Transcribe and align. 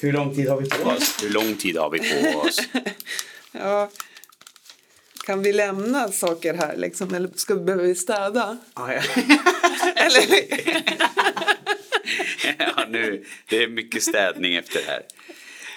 Hur 0.00 0.12
lång 0.12 0.34
tid 0.34 0.48
har 0.48 0.60
vi 0.60 0.68
på 0.68 0.88
oss? 0.88 1.16
Hur 1.22 1.30
lång 1.30 1.54
tid 1.54 1.76
har 1.76 1.90
vi 1.90 1.98
på 1.98 2.38
oss? 2.38 2.60
Ja. 3.52 3.90
Kan 5.26 5.42
vi 5.42 5.52
lämna 5.52 6.12
saker 6.12 6.54
här 6.54 6.76
liksom? 6.76 7.14
Eller 7.14 7.30
ska 7.34 7.54
vi, 7.54 7.60
behöver 7.60 7.84
vi 7.84 7.94
städa? 7.94 8.56
Ja, 8.74 8.94
ja. 8.94 9.02
Eller? 9.96 10.22
ja, 12.58 12.86
nu, 12.88 13.24
det 13.48 13.62
är 13.62 13.68
mycket 13.68 14.02
städning 14.02 14.54
efter 14.54 14.80
det 14.80 14.86
här. 14.86 15.02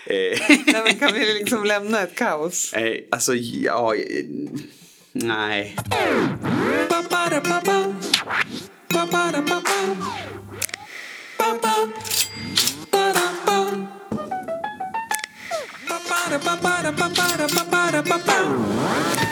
Eh, 0.06 0.40
Nej, 0.66 0.84
men 0.84 1.00
kan 1.00 1.14
vi 1.14 1.34
liksom 1.34 1.64
lämna 1.66 2.02
ett 2.02 2.16
kaos? 2.16 2.74
eh, 2.74 2.98
alltså, 3.12 3.34
ja... 3.36 3.94
Nej. 5.12 5.76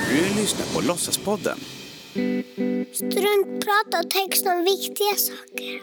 Du 0.10 0.42
lyssnar 0.42 0.66
på 0.76 0.82
Låtsaspodden. 0.88 1.60
Struntprat 2.94 3.90
och 4.00 4.10
text 4.10 4.46
om 4.46 4.64
viktiga 4.64 5.16
saker. 5.16 5.74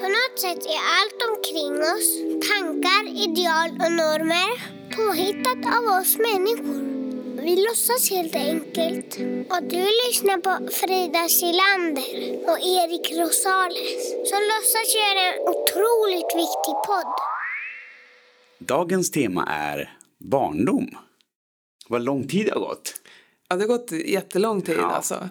På 0.00 0.08
något 0.16 0.38
sätt 0.44 0.66
är 0.74 0.80
allt 0.98 1.20
omkring 1.30 1.74
oss, 1.92 2.08
tankar, 2.48 3.02
ideal 3.24 3.70
och 3.70 3.92
normer, 3.92 4.50
påhittat 4.96 5.62
av 5.76 5.84
oss 5.98 6.16
människor. 6.18 6.82
Vi 7.42 7.56
låtsas 7.56 8.10
helt 8.10 8.34
enkelt. 8.34 9.16
Och 9.50 9.62
du 9.62 9.84
lyssnar 10.06 10.38
på 10.38 10.72
Frida 10.72 11.28
Silander 11.28 12.50
och 12.50 12.58
Erik 12.58 13.06
Rosales 13.20 14.00
som 14.30 14.40
låtsas 14.52 14.88
göra 15.00 15.20
en 15.28 15.40
otroligt 15.52 16.32
viktig 16.42 16.74
podd. 16.86 17.14
Dagens 18.58 19.10
tema 19.10 19.44
är 19.50 20.03
barndom. 20.24 20.90
Vad 21.88 22.02
lång 22.02 22.28
tid 22.28 22.46
det 22.46 22.52
har 22.52 22.60
gått. 22.60 22.94
Ja, 23.48 23.56
det 23.56 23.62
har 23.62 23.68
gått 23.68 23.92
jättelång 23.92 24.62
tid 24.62 24.76
Ja. 24.78 24.84
alltså. 24.90 25.28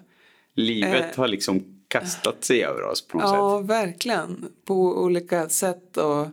Livet 0.55 1.11
Eh. 1.13 1.17
har 1.17 1.27
liksom 1.27 1.83
kastat 1.87 2.43
sig 2.43 2.63
över 2.65 2.83
oss 2.83 3.07
på 3.07 3.17
något 3.17 3.25
Ja, 3.29 3.59
sätt. 3.61 3.69
verkligen. 3.69 4.45
På 4.65 4.75
olika 5.03 5.49
sätt 5.49 5.97
och 5.97 6.27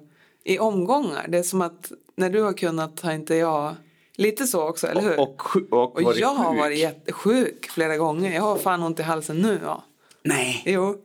i 0.44 0.58
omgångar. 0.58 1.26
Det 1.28 1.38
är 1.38 1.42
som 1.42 1.62
att 1.62 1.92
när 2.16 2.30
du 2.30 2.42
har 2.42 2.52
kunnat 2.52 3.00
har 3.00 3.12
inte 3.12 3.34
jag. 3.34 3.74
Lite 4.16 4.46
så 4.46 4.68
också, 4.68 4.86
eller 4.86 5.02
hur? 5.02 5.20
Och, 5.20 5.42
och, 5.56 5.72
och, 5.72 6.02
Och 6.02 6.16
jag 6.16 6.28
har 6.28 6.50
sjuk. 6.52 6.60
varit 6.60 6.78
jättesjuk 6.78 7.70
flera 7.70 7.96
gånger. 7.96 8.34
Jag 8.34 8.42
har 8.42 8.56
fan 8.58 8.82
ont 8.82 9.00
i 9.00 9.02
halsen 9.02 9.36
nu. 9.38 9.60
Ja. 9.62 9.84
Nej. 10.22 10.62
Jo, 10.66 10.96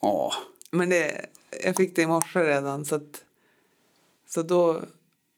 Åh. 0.00 0.34
men 0.70 0.90
det, 0.90 1.26
jag 1.64 1.76
fick 1.76 1.96
det 1.96 2.02
i 2.02 2.06
morse 2.06 2.38
redan. 2.40 2.84
Så, 2.84 2.94
att, 2.94 3.24
så 4.28 4.42
då, 4.42 4.80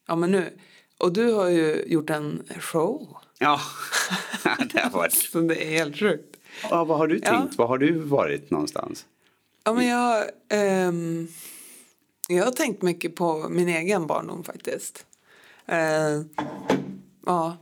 ja 0.08 0.16
men 0.16 0.30
nu. 0.32 0.58
Och 0.98 1.12
du 1.12 1.32
har 1.32 1.48
ju 1.48 1.84
gjort 1.86 2.10
en 2.10 2.42
show. 2.60 3.16
Ja. 3.38 3.60
det 4.72 4.80
har 4.80 4.90
varit. 4.90 5.12
Så 5.32 5.40
det 5.40 5.64
är 5.64 5.70
helt 5.70 5.96
sjukt. 5.98 6.36
Ja, 6.70 6.84
vad 6.84 6.98
har 6.98 7.06
du 7.06 7.20
Ja. 7.24 7.30
tänkt? 7.30 7.58
Var 7.58 7.66
har 7.66 7.78
du 7.78 7.92
varit 7.92 8.50
någonstans? 8.50 9.04
Ja 9.64 9.72
men 9.74 9.86
jag, 9.86 10.24
ehm, 10.48 11.28
jag 12.28 12.44
har 12.44 12.52
tänkt 12.52 12.82
mycket 12.82 13.14
på 13.16 13.46
min 13.48 13.68
egen 13.68 14.06
barndom 14.06 14.44
faktiskt. 14.44 15.06
Eh, 15.66 16.20
ja, 17.26 17.56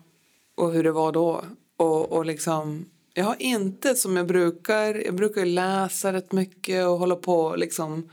och 0.55 0.73
hur 0.73 0.85
det 0.85 0.93
var 0.93 1.13
då. 1.13 1.45
Och, 1.77 2.13
och 2.13 2.25
liksom, 2.27 2.85
jag 3.15 3.25
har 3.25 3.37
inte 3.39 3.95
som 3.95 4.17
jag 4.17 4.27
brukar, 4.27 4.95
jag 4.95 5.15
brukar 5.15 5.45
läsa 5.45 6.13
rätt 6.13 6.33
mycket 6.33 6.87
och 6.87 6.99
hålla 6.99 7.17
på 7.17 7.55
liksom 7.57 8.11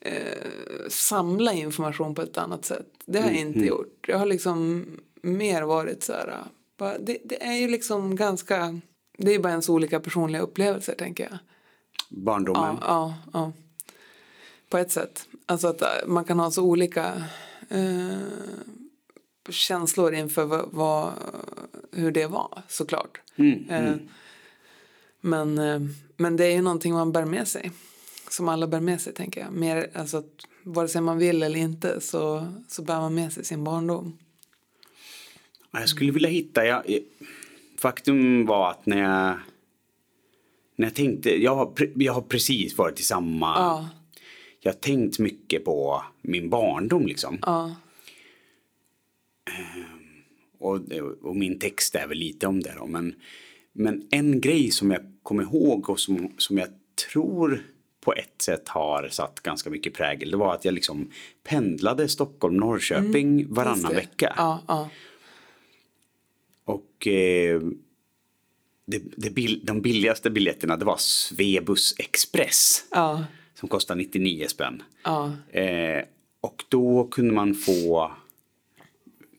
eh, 0.00 0.88
samla 0.88 1.52
information 1.52 2.14
på 2.14 2.22
ett 2.22 2.38
annat 2.38 2.64
sätt. 2.64 2.86
Det 3.06 3.20
har 3.20 3.30
jag 3.30 3.38
inte 3.38 3.58
gjort. 3.58 4.04
Jag 4.08 4.18
har 4.18 4.26
liksom 4.26 4.86
mer 5.22 5.62
varit 5.62 6.02
så 6.02 6.12
här, 6.12 6.38
bara, 6.76 6.98
det, 6.98 7.18
det 7.24 7.42
är 7.42 7.54
ju 7.54 7.68
liksom 7.68 8.16
ganska, 8.16 8.80
det 9.18 9.34
är 9.34 9.38
bara 9.38 9.50
ens 9.50 9.68
olika 9.68 10.00
personliga 10.00 10.42
upplevelser 10.42 10.94
tänker 10.94 11.24
jag. 11.30 11.38
Barndomen? 12.08 12.76
Ja, 12.80 12.86
ja, 12.86 13.14
ja. 13.32 13.52
På 14.68 14.78
ett 14.78 14.92
sätt. 14.92 15.28
Alltså 15.46 15.68
att 15.68 15.82
äh, 15.82 15.88
man 16.06 16.24
kan 16.24 16.38
ha 16.38 16.50
så 16.50 16.62
olika 16.62 17.22
eh, 17.68 18.18
känslor 19.48 20.14
inför 20.14 20.44
vad, 20.44 20.68
vad, 20.72 21.12
hur 21.92 22.10
det 22.10 22.26
var 22.26 22.62
såklart. 22.68 23.20
Mm, 23.36 23.70
Eh, 23.70 23.96
men, 25.20 25.58
eh, 25.58 25.80
men 26.16 26.36
det 26.36 26.44
är 26.44 26.52
ju 26.52 26.62
någonting 26.62 26.94
man 26.94 27.12
bär 27.12 27.24
med 27.24 27.48
sig. 27.48 27.72
Som 28.30 28.48
alla 28.48 28.66
bär 28.66 28.80
med 28.80 29.00
sig 29.00 29.14
tänker 29.14 29.40
jag. 29.40 29.52
Mer, 29.52 29.90
alltså 29.94 30.16
att, 30.16 30.46
vare 30.62 30.88
sig 30.88 31.00
man 31.00 31.18
vill 31.18 31.42
eller 31.42 31.58
inte 31.58 32.00
så, 32.00 32.52
så 32.68 32.82
bär 32.82 33.00
man 33.00 33.14
med 33.14 33.32
sig 33.32 33.44
sin 33.44 33.64
barndom. 33.64 34.18
Ja, 35.70 35.80
Jag 35.80 35.88
skulle 35.88 36.12
vilja 36.12 36.28
hitta... 36.28 36.66
Jag, 36.66 36.82
faktum 37.78 38.46
var 38.46 38.70
att 38.70 38.86
när 38.86 38.98
jag... 39.02 39.34
När 40.76 40.86
jag 40.86 40.94
tänkte... 40.94 41.42
Jag 41.42 41.54
har, 41.54 41.72
jag 41.94 42.12
har 42.12 42.22
precis 42.22 42.78
varit 42.78 43.00
i 43.00 43.02
samma... 43.02 43.46
Ja, 43.46 43.88
Jag 44.60 44.72
har 44.72 44.78
tänkt 44.78 45.18
mycket 45.18 45.64
på 45.64 46.02
min 46.22 46.50
barndom 46.50 47.06
liksom. 47.06 47.38
ja, 47.42 47.74
Och, 50.58 50.80
och 51.22 51.36
min 51.36 51.58
text 51.58 51.94
är 51.94 52.06
väl 52.06 52.18
lite 52.18 52.46
om 52.46 52.60
det 52.60 52.74
då. 52.76 52.86
Men, 52.86 53.14
men 53.72 54.08
en 54.10 54.40
grej 54.40 54.70
som 54.70 54.90
jag 54.90 55.00
kommer 55.22 55.42
ihåg 55.42 55.90
och 55.90 56.00
som, 56.00 56.32
som 56.36 56.58
jag 56.58 56.68
tror 57.12 57.62
på 58.08 58.14
ett 58.14 58.42
sätt 58.42 58.68
har 58.68 59.08
satt 59.08 59.40
ganska 59.40 59.70
mycket 59.70 59.94
prägel. 59.94 60.30
Det 60.30 60.36
var 60.36 60.54
att 60.54 60.64
jag 60.64 60.74
liksom 60.74 61.10
pendlade 61.44 62.08
Stockholm-Norrköping 62.08 63.46
varannan 63.54 63.78
Mm, 63.78 63.90
det. 63.90 63.96
vecka. 63.96 64.34
Ja, 64.36 64.62
ja, 64.68 64.90
Och 66.64 67.06
eh, 67.06 67.60
det, 68.86 69.02
det 69.16 69.60
de 69.62 69.80
billigaste 69.80 70.30
biljetterna 70.30 70.76
det 70.76 70.84
var 70.84 70.96
Svebus 70.96 71.94
Express. 71.98 72.84
ja, 72.90 73.24
Som 73.54 73.68
kostar 73.68 73.94
99 73.94 74.46
spänn. 74.48 74.82
Eh, 75.50 76.04
och 76.40 76.64
då 76.68 77.08
kunde 77.10 77.34
man 77.34 77.54
få... 77.54 78.12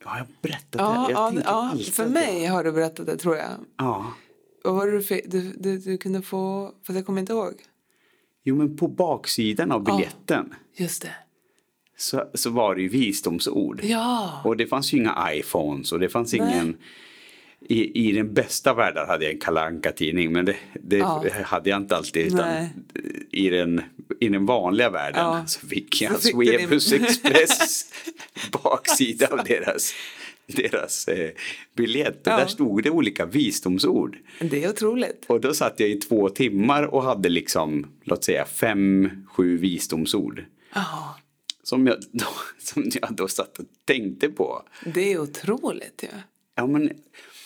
Har 0.04 0.18
jag 0.18 0.26
berättat 0.42 0.72
det? 0.72 0.78
Ja, 0.78 1.10
Jag 1.10 1.34
ja, 1.34 1.72
ja, 1.76 1.92
för 1.92 2.06
mig 2.06 2.46
har 2.46 2.64
du 2.64 2.72
berättat 2.72 3.06
det 3.06 3.16
tror 3.16 3.36
jag. 3.36 3.50
Ja. 3.76 4.14
Vad 4.64 4.74
var 4.74 4.86
det 4.86 4.98
du, 5.08 5.22
du, 5.26 5.52
du, 5.58 5.78
du 5.78 5.98
kunde 5.98 6.22
få, 6.22 6.72
för 6.82 6.94
jag 6.94 7.06
kommer 7.06 7.20
inte 7.20 7.32
ihåg. 7.32 7.54
Jo, 8.44 8.56
men 8.56 8.76
på 8.76 8.88
baksidan 8.88 9.72
av 9.72 9.84
biljetten 9.84 10.54
Just 10.76 11.02
det. 11.02 11.14
så, 11.96 12.30
så 12.34 12.50
var 12.50 12.74
det 12.74 12.82
ju 12.82 12.88
visdomsord. 12.88 13.80
Ja, 13.84 14.40
Och 14.44 14.56
det 14.56 14.66
fanns 14.66 14.92
ju 14.92 14.98
inga 14.98 15.28
iPhones 15.32 15.92
och 15.92 16.00
det 16.00 16.08
fanns 16.08 16.32
Nej. 16.34 16.40
ingen... 16.52 16.76
I, 17.68 18.08
I 18.08 18.12
den 18.12 18.34
bästa 18.34 18.74
världen 18.74 19.06
hade 19.08 19.24
jag 19.24 19.34
en 19.34 19.40
Kalle 19.40 19.92
tidning 19.96 20.32
men 20.32 20.44
det, 20.44 20.56
det 20.82 20.96
Ja. 20.96 21.24
hade 21.44 21.70
jag 21.70 21.76
inte 21.76 21.96
alltid. 21.96 22.26
Utan 22.26 22.48
Nej. 22.48 22.70
i, 23.30 23.48
den, 23.50 23.82
I 24.20 24.28
den 24.28 24.46
vanliga 24.46 24.90
världen 24.90 25.20
Ja. 25.24 25.46
så 25.46 25.66
fick 25.66 26.02
jag 26.02 26.22
Swebus 26.22 26.92
Express 26.92 27.92
baksida 28.62 29.26
av 29.26 29.44
deras, 29.44 29.92
deras 30.56 31.08
eh, 31.08 31.30
biljett. 31.76 32.26
Och 32.26 32.32
Ja. 32.32 32.36
där 32.36 32.46
stod 32.46 32.82
det 32.82 32.90
olika 32.90 33.26
visdomsord. 33.26 34.16
det 34.40 34.64
är 34.64 34.70
otroligt. 34.70 35.24
Och 35.28 35.40
då 35.40 35.54
satt 35.54 35.80
jag 35.80 35.88
i 35.90 35.94
två 35.94 36.28
timmar 36.28 36.82
och 36.82 37.02
hade 37.02 37.28
liksom, 37.28 37.86
låt 38.04 38.24
säga 38.24 38.44
fem, 38.44 39.10
sju 39.32 39.56
visdomsord. 39.56 40.44
Ja, 40.74 41.18
Som 41.62 41.86
jag 41.86 41.96
då, 42.12 42.26
som 42.58 42.90
jag 43.02 43.14
då 43.14 43.28
satt 43.28 43.58
och 43.58 43.64
tänkte 43.84 44.28
på. 44.28 44.62
det 44.84 45.12
är 45.12 45.18
otroligt 45.20 46.02
ju. 46.02 46.08
Ja, 46.54 46.66
men 46.66 46.90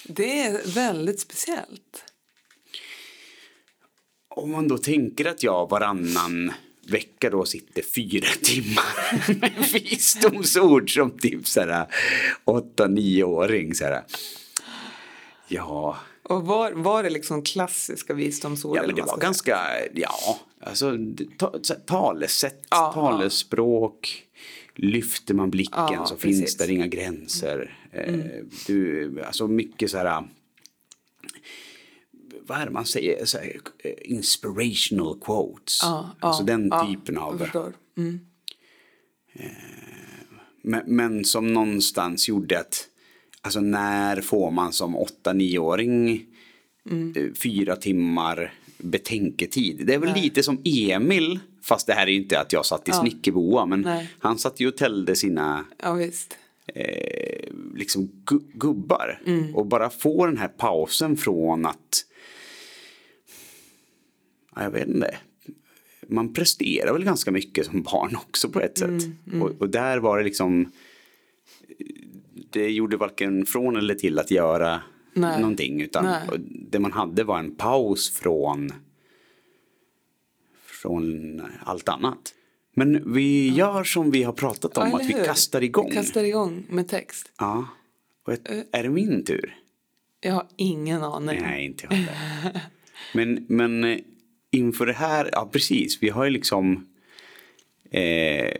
Det 0.08 0.40
är 0.40 0.74
väldigt 0.74 1.20
speciellt. 1.20 2.04
om 4.28 4.50
man 4.50 4.68
då 4.68 4.78
tänker 4.78 5.24
att 5.24 5.42
jag 5.42 5.70
varannan 5.70 6.52
vecka 6.90 7.30
då 7.30 7.44
sitter 7.44 7.82
fyra 7.82 8.26
timmar 8.42 9.40
med 9.40 9.68
visdomsord 9.72 10.94
som 10.94 11.18
typ 11.18 11.46
så 11.46 11.60
här 11.60 11.86
åtta, 12.44 12.86
nioåring 12.86 13.74
så 13.74 13.84
här. 13.84 14.02
Ja, 15.48 15.96
Och 16.22 16.46
var, 16.46 16.72
var 16.72 17.02
det 17.02 17.10
liksom 17.10 17.42
klassiska 17.42 18.14
visdomsord? 18.14 18.76
ja 18.76 18.82
men 18.86 18.94
det 18.94 19.00
var 19.02 19.08
ska 19.08 19.16
ganska, 19.16 19.58
ja, 19.94 20.38
alltså 20.60 20.92
ta, 21.38 21.58
talesätt, 21.86 22.66
Ja, 22.70 22.92
talespråk. 22.94 24.20
Lyfter 24.76 25.34
man 25.34 25.50
blicken 25.50 25.74
Ja, 25.92 26.06
så 26.06 26.14
precis. 26.16 26.24
Mm. 26.24 26.40
finns 26.40 26.56
där 26.56 26.70
inga 26.70 26.86
gränser. 26.86 27.78
Eh, 27.92 28.14
du, 28.66 29.22
alltså 29.26 29.48
mycket 29.48 29.90
så 29.90 29.96
här 29.98 30.22
vad 32.46 32.58
är 32.60 32.64
det 32.66 32.70
man 32.72 32.86
säger, 32.86 33.24
så 33.24 33.38
här, 33.38 33.60
eh, 33.78 33.92
inspirational 34.04 35.20
quotes. 35.20 35.78
Ja, 35.82 36.10
alltså 36.20 36.42
ja, 36.42 36.46
den 36.46 36.70
typen 36.88 37.18
av. 37.18 37.48
Mm. 37.96 38.20
Men, 40.62 40.82
men 40.86 41.24
som 41.24 41.52
någonstans 41.52 42.28
gjorde 42.28 42.60
att, 42.60 42.86
alltså 43.40 43.60
när 43.60 44.20
får 44.20 44.50
man 44.50 44.72
som 44.72 44.96
8-9-åring 44.96 46.26
Mm. 46.90 47.12
eh, 47.16 47.32
fyra 47.34 47.76
timmar 47.76 48.52
betänketid? 48.78 49.86
Det 49.86 49.94
är 49.94 49.98
väl 49.98 50.14
lite 50.14 50.42
som 50.42 50.60
Emil, 50.64 51.38
fast 51.62 51.86
det 51.86 51.92
här 51.92 52.06
är 52.06 52.10
ju 52.10 52.16
inte 52.22 52.40
att 52.40 52.52
jag 52.52 52.66
satt 52.66 52.88
i 52.88 52.90
Ja. 52.90 53.00
snickerboa, 53.00 53.66
men 53.66 53.80
Nej. 53.80 54.10
han 54.18 54.38
satt 54.38 54.60
ju 54.60 54.68
och 54.68 54.76
tällde 54.76 55.16
sina 55.16 55.64
Ja, 55.82 55.92
visst. 55.92 56.36
eh, 56.74 57.48
liksom 57.74 58.10
gu- 58.26 58.50
gubbar. 58.54 59.20
Och 59.54 59.66
bara 59.66 59.90
få 59.90 60.26
den 60.26 60.36
här 60.38 60.48
pausen 60.48 61.16
från 61.16 61.66
att, 61.66 62.04
jag 64.56 64.70
vet 64.70 64.88
inte, 64.88 65.16
man 66.08 66.32
presterar 66.34 66.92
väl 66.92 67.04
ganska 67.04 67.30
mycket 67.30 67.66
som 67.66 67.82
barn 67.82 68.16
också 68.26 68.48
på 68.48 68.60
ett 68.60 68.78
sätt. 68.78 69.02
Och, 69.40 69.50
och 69.60 69.68
där 69.70 69.98
var 69.98 70.18
det 70.18 70.24
liksom, 70.24 70.72
det 72.50 72.70
gjorde 72.70 72.96
varken 72.96 73.46
från 73.46 73.76
eller 73.76 73.94
till 73.94 74.18
att 74.18 74.30
göra 74.30 74.82
Nej. 75.14 75.40
någonting. 75.40 75.80
Utan 75.80 76.04
Nej. 76.04 76.28
det 76.70 76.78
man 76.78 76.92
hade 76.92 77.24
var 77.24 77.38
en 77.38 77.56
paus 77.56 78.10
från, 78.10 78.72
från 80.66 81.42
allt 81.64 81.88
annat. 81.88 82.34
Men 82.76 83.12
vi 83.14 83.48
gör 83.48 83.84
som 83.84 84.10
vi 84.10 84.22
har 84.22 84.32
pratat 84.32 84.78
om, 84.78 84.88
Ja, 84.90 84.96
att 85.00 85.08
vi 85.08 85.14
hur? 85.14 85.24
kastar 85.24 85.62
igång. 85.62 85.88
Vi 85.88 85.94
kastar 85.94 86.24
igång 86.24 86.66
med 86.68 86.88
text. 86.88 87.32
Ja. 87.38 87.68
Och 88.26 88.32
ett, 88.32 88.48
är 88.72 88.82
det 88.82 88.88
min 88.88 89.24
tur? 89.24 89.56
Jag 90.20 90.32
har 90.32 90.46
ingen 90.56 91.02
aning. 91.02 91.40
Nej, 91.42 91.64
inte 91.64 91.84
jag 91.84 91.96
heller. 91.96 92.60
Men, 93.14 93.46
men 93.48 93.84
eh, 93.84 93.98
inför 94.54 94.86
det 94.86 94.92
här, 94.92 95.28
ja 95.32 95.48
precis, 95.52 95.98
vi 96.02 96.08
har 96.08 96.24
ju 96.24 96.30
liksom 96.30 96.86
eh, 97.90 98.56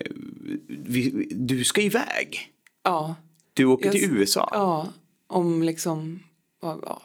vi, 0.69 1.29
du 1.31 1.65
ska 1.65 1.81
iväg. 1.83 2.51
Ja. 2.83 3.15
Du 3.55 3.65
åker 3.65 3.85
Jag 3.87 3.93
till 3.95 4.17
USA. 4.17 4.49
Ja, 4.53 4.89
om 5.27 5.63
liksom 5.63 6.23
ja, 6.63 7.03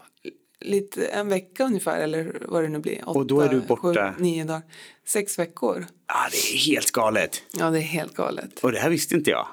lite 0.59 1.05
en 1.05 1.29
vecka 1.29 1.63
ungefär 1.65 1.99
eller 2.01 2.37
vad 2.47 2.63
det 2.63 2.69
nu 2.69 2.79
blir. 2.79 3.01
Åtta, 3.09 3.19
Och 3.19 3.25
då 3.27 3.41
är 3.41 3.49
du 3.49 3.59
borta- 3.61 4.13
Sju, 4.17 4.23
nio 4.23 4.43
dagar. 4.43 4.61
Sex 5.05 5.39
veckor. 5.39 5.85
Ja, 6.07 6.15
det 6.31 6.37
är 6.37 6.57
helt 6.57 6.91
galet. 6.91 7.43
Ja, 7.51 7.69
det 7.69 7.77
är 7.77 7.81
helt 7.81 8.13
galet. 8.13 8.59
Och 8.59 8.71
det 8.71 8.79
här 8.79 8.89
visste 8.89 9.15
inte 9.15 9.29
jag. 9.29 9.47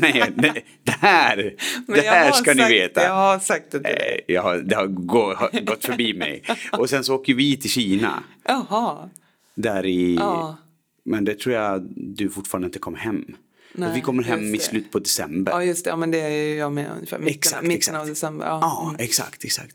Nej, 0.00 0.32
det, 0.36 0.62
det 0.82 0.92
här, 1.00 1.54
Men 1.86 1.96
det 1.96 2.02
här 2.06 2.32
ska 2.32 2.54
ni 2.54 2.60
sagt, 2.60 2.70
veta. 2.72 3.02
Jag 3.02 3.12
har 3.14 3.38
sagt 3.38 3.64
det 3.70 3.78
till 3.78 3.82
dig. 3.82 4.24
Eh, 4.28 4.34
Jag 4.34 4.42
har, 4.42 4.56
det 4.58 4.76
har 4.76 4.86
gå, 4.86 5.34
har 5.34 5.60
gått 5.64 5.84
förbi 5.84 6.14
mig. 6.14 6.42
Och 6.72 6.90
sen 6.90 7.04
så 7.04 7.14
åker 7.14 7.34
vi 7.34 7.56
till 7.56 7.70
Kina. 7.70 8.22
Jaha. 8.44 9.08
Där 9.54 9.86
i... 9.86 10.14
Ja. 10.14 10.56
Men 11.04 11.24
det 11.24 11.38
tror 11.38 11.54
jag 11.54 11.82
du 11.96 12.30
fortfarande 12.30 12.66
inte 12.66 12.78
kom 12.78 12.94
hem. 12.94 13.24
Nej, 13.72 13.90
vi 13.94 14.00
kommer 14.00 14.22
hem 14.22 14.54
i 14.54 14.58
slutet 14.58 14.92
på 14.92 14.98
december. 14.98 15.52
Ja, 15.52 15.64
just 15.64 15.84
det. 15.84 15.90
Ja, 15.90 15.96
men 15.96 16.10
det 16.10 16.18
är 16.18 16.56
jag 16.58 16.72
med 16.72 16.90
ungefär. 16.96 17.18
Mitten, 17.18 17.34
Exakt, 17.34 17.62
mitten 17.62 17.76
exakt. 17.76 17.98
av 17.98 18.06
december. 18.06 18.46
Ja. 18.46 18.58
Ja, 18.62 19.04
exakt, 19.04 19.44
exakt. 19.44 19.74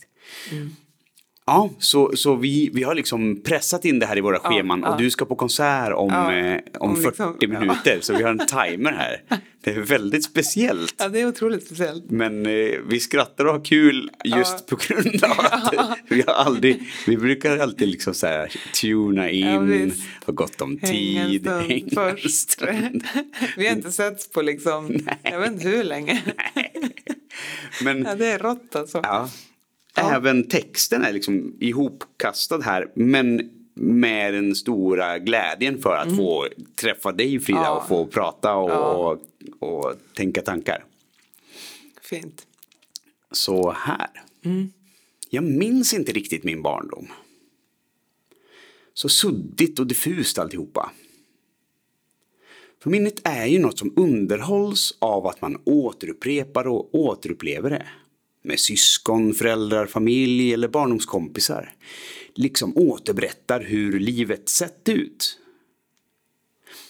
Ja, 1.48 1.70
så, 1.80 2.12
så 2.16 2.36
vi, 2.36 2.70
vi 2.74 2.84
har 2.84 2.96
liksom 2.96 3.42
pressat 3.44 3.86
in 3.86 4.00
det 4.00 4.06
här 4.06 4.18
i 4.18 4.22
våra 4.22 4.40
scheman 4.40 4.84
och 4.84 4.94
ja. 4.94 4.98
du 4.98 5.10
ska 5.10 5.26
på 5.26 5.36
konsert 5.36 5.94
om, 5.94 6.10
Ja, 6.10 6.34
eh, 6.34 6.60
om, 6.80 6.90
om 6.90 6.96
40 6.96 7.06
liksom- 7.08 7.36
ja. 7.40 7.60
minuter. 7.60 7.98
Så 8.02 8.18
vi 8.18 8.24
har 8.24 8.30
en 8.30 8.46
timer 8.48 8.92
här. 8.92 9.22
Det 9.64 9.72
är 9.72 9.80
väldigt 9.80 10.24
speciellt. 10.24 10.96
ja, 10.98 11.10
det 11.10 11.20
är 11.22 11.28
otroligt 11.28 11.66
speciellt. 11.66 12.10
Men 12.12 12.46
eh, 12.46 12.72
vi 12.88 13.00
skrattar 13.00 13.46
och 13.46 13.54
har 13.54 13.66
kul 13.66 14.12
just 14.24 14.66
Ja. 14.70 14.78
på 14.78 14.94
grund 14.94 15.24
av 15.24 15.32
att 15.40 15.98
vi 16.10 16.22
har 16.28 16.34
aldrig, 16.34 16.84
vi 17.08 17.18
brukar 17.18 17.58
alltid 17.58 17.88
liksom 17.88 18.14
så 18.14 18.28
här 18.28 18.52
tuna 18.82 19.30
in, 19.30 19.46
Ja, 19.46 19.96
ha 20.26 20.34
gott 20.34 20.62
om 20.62 20.80
tid, 20.80 21.48
hänga 21.48 21.90
först. 21.94 22.62
Vi 23.58 23.68
har 23.68 23.76
inte 23.76 23.92
setts 23.92 24.30
på 24.32 24.42
liksom, 24.42 25.00
jag 25.24 25.40
vet 25.40 25.52
inte 25.52 25.68
hur 25.68 25.84
länge. 25.84 26.24
Men 27.84 28.04
Ja, 28.04 28.16
det 28.16 28.28
är 28.28 28.40
rått 28.40 28.76
alltså. 28.76 29.00
ja, 29.04 29.30
även 29.96 30.48
texten 30.48 31.04
är 31.04 31.14
liksom 31.14 31.54
ihopkastad 31.60 32.62
här, 32.62 32.92
men 32.96 33.52
med 33.74 34.34
den 34.34 34.56
stora 34.56 35.20
glädjen 35.20 35.82
för 35.82 35.96
att 35.96 36.16
få 36.16 36.48
träffa 36.76 37.12
dig 37.12 37.40
Frida 37.40 37.60
Mm. 37.60 37.72
Ja. 37.72 37.78
och 37.82 37.88
få 37.88 38.06
prata 38.06 38.56
och, 38.56 38.70
Ja. 38.72 39.18
och, 39.60 39.84
och 39.84 39.94
tänka 40.16 40.42
tankar. 40.42 40.86
Fint. 42.02 42.48
Så 43.32 43.72
här. 43.72 44.10
Mm. 44.46 44.72
Jag 45.30 45.44
minns 45.44 45.94
inte 45.94 46.12
riktigt 46.12 46.44
min 46.44 46.62
barndom. 46.62 47.08
Så 48.94 49.10
suddigt 49.10 49.80
och 49.80 49.88
diffust 49.88 50.40
alltihopa. 50.40 50.92
För 52.84 52.90
minnet 52.90 53.22
är 53.28 53.46
ju 53.46 53.60
något 53.60 53.80
som 53.80 53.94
underhålls 53.96 54.98
av 55.00 55.28
att 55.28 55.42
man 55.42 55.62
återupprepar 55.66 56.68
och 56.68 56.96
återupplever 56.96 57.70
det. 57.70 57.86
Med 58.46 58.60
syskon, 58.60 59.34
föräldrar, 59.34 59.86
familj 59.86 60.54
eller 60.54 60.68
barndomskompisar. 60.68 61.74
Liksom 62.36 62.78
återberättar 62.78 63.62
hur 63.62 64.00
livet 64.00 64.50
sett 64.50 64.90
ut. 64.90 65.40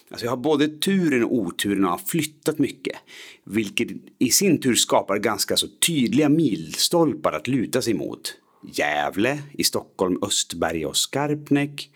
Alltså 0.09 0.25
jag 0.25 0.31
har 0.31 0.37
både 0.37 0.67
turen 0.67 1.23
och 1.23 1.33
oturen 1.33 1.85
att 1.85 1.91
ha 1.91 2.07
flyttat 2.07 2.59
mycket. 2.59 2.97
Vilket 3.43 3.87
i 4.19 4.29
sin 4.29 4.61
tur 4.61 4.75
skapar 4.75 5.17
ganska 5.17 5.57
så 5.57 5.67
tydliga 5.67 6.29
milstolpar 6.29 7.31
att 7.31 7.47
luta 7.47 7.81
sig 7.81 7.93
mot. 7.93 8.35
Gävle, 8.73 9.39
i 9.53 9.63
Stockholm, 9.63 10.23
Östberga 10.23 10.87
och 10.87 10.97
Skarpnäck. 10.97 11.89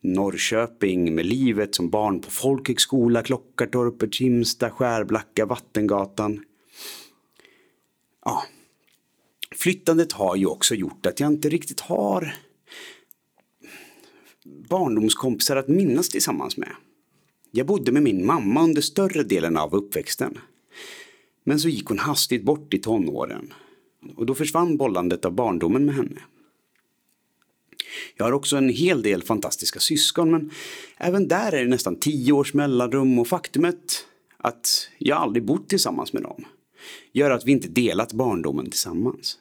Norrköping 0.00 1.14
med 1.14 1.26
livet 1.26 1.74
som 1.74 1.90
barn 1.90 2.20
på 2.20 2.30
folkhögskola, 2.30 3.22
Klockartorpet, 3.22 4.14
Kimsta, 4.14 4.70
Skärblacka, 4.70 5.46
Vattengatan. 5.46 6.44
Ja. 8.24 8.44
Flyttandet 9.58 10.12
har 10.12 10.36
ju 10.36 10.46
också 10.46 10.74
gjort 10.74 11.06
att 11.06 11.20
jag 11.20 11.32
inte 11.32 11.48
riktigt 11.48 11.80
har 11.80 12.34
barndomskompisar 14.68 15.56
att 15.56 15.68
minnas 15.68 16.08
tillsammans 16.08 16.56
med. 16.56 16.72
Jag 17.50 17.66
bodde 17.66 17.92
med 17.92 18.02
min 18.02 18.26
mamma 18.26 18.62
under 18.62 18.82
större 18.82 19.22
delen 19.22 19.56
av 19.56 19.74
uppväxten. 19.74 20.38
Men 21.44 21.60
så 21.60 21.68
gick 21.68 21.86
hon 21.86 21.98
hastigt 21.98 22.44
bort 22.44 22.74
i 22.74 22.78
tonåren. 22.78 23.54
Och 24.16 24.26
då 24.26 24.34
försvann 24.34 24.76
bollandet 24.76 25.24
av 25.24 25.32
barndomen 25.32 25.84
med 25.84 25.94
henne. 25.94 26.20
Jag 28.16 28.24
har 28.24 28.32
också 28.32 28.56
en 28.56 28.68
hel 28.68 29.02
del 29.02 29.22
fantastiska 29.22 29.80
syskon 29.80 30.30
men 30.30 30.50
även 30.96 31.28
där 31.28 31.52
är 31.52 31.64
det 31.64 31.70
nästan 31.70 31.96
tio 31.96 32.32
års 32.32 32.54
mellanrum 32.54 33.18
och 33.18 33.28
faktumet 33.28 34.06
att 34.36 34.90
jag 34.98 35.18
aldrig 35.18 35.44
bott 35.44 35.68
tillsammans 35.68 36.12
med 36.12 36.22
dem 36.22 36.44
gör 37.12 37.30
att 37.30 37.44
vi 37.44 37.52
inte 37.52 37.68
delat 37.68 38.12
barndomen 38.12 38.70
tillsammans. 38.70 39.38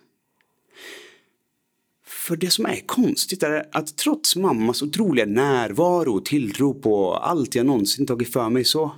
För 2.28 2.36
det 2.36 2.50
som 2.50 2.66
är 2.66 2.80
konstigt 2.86 3.44
är 3.44 3.70
att 3.72 3.98
trots 3.98 4.36
mammas 4.36 4.82
otroliga 4.82 5.26
närvaro 5.26 6.14
och 6.14 6.26
tilltro 6.26 6.74
på 6.74 7.14
allt 7.14 7.56
jag 7.56 7.66
någonsin 7.66 8.06
tagit 8.06 8.34
för 8.34 8.50
mig 8.50 8.66
så 8.66 8.92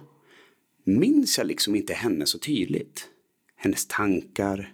minns 0.84 1.38
jag 1.38 1.48
liksom 1.48 1.76
inte 1.76 1.94
henne 1.94 2.26
så 2.26 2.40
tydligt. 2.40 3.08
Hennes 3.56 3.88
tankar. 3.88 4.74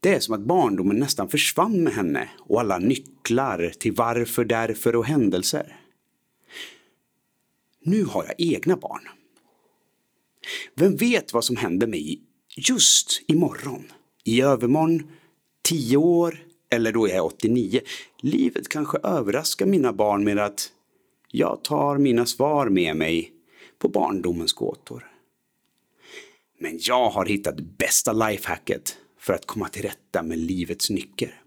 Det 0.00 0.14
är 0.14 0.20
som 0.20 0.34
att 0.34 0.40
barndomen 0.40 0.96
nästan 0.96 1.28
försvann 1.28 1.82
med 1.82 1.92
henne 1.92 2.28
och 2.38 2.60
alla 2.60 2.78
nycklar 2.78 3.72
till 3.78 3.92
varför, 3.92 4.44
därför 4.44 4.96
och 4.96 5.06
händelser. 5.06 5.76
Nu 7.80 8.04
har 8.04 8.24
jag 8.24 8.34
egna 8.38 8.76
barn. 8.76 9.08
Vem 10.74 10.96
vet 10.96 11.32
vad 11.32 11.44
som 11.44 11.56
händer 11.56 11.86
mig 11.86 12.22
just 12.56 13.22
imorgon, 13.26 13.92
i 14.24 14.40
övermorgon, 14.40 15.02
tio 15.68 15.96
år 15.96 16.44
eller 16.70 16.92
då 16.92 17.08
jag 17.08 17.16
är 17.16 17.24
89. 17.24 17.80
Livet 18.20 18.68
kanske 18.68 18.98
överraskar 18.98 19.66
mina 19.66 19.92
barn 19.92 20.24
med 20.24 20.38
att 20.38 20.72
jag 21.30 21.64
tar 21.64 21.98
mina 21.98 22.26
svar 22.26 22.68
med 22.68 22.96
mig 22.96 23.32
på 23.78 23.88
barndomens 23.88 24.52
gåtor. 24.52 25.06
Men 26.60 26.78
jag 26.82 27.10
har 27.10 27.26
hittat 27.26 27.60
bästa 27.60 28.12
lifehacket 28.12 28.96
för 29.20 29.32
att 29.32 29.46
komma 29.46 29.68
till 29.68 29.82
rätta 29.82 30.22
med 30.22 30.38
livets 30.38 30.90
nycker. 30.90 31.42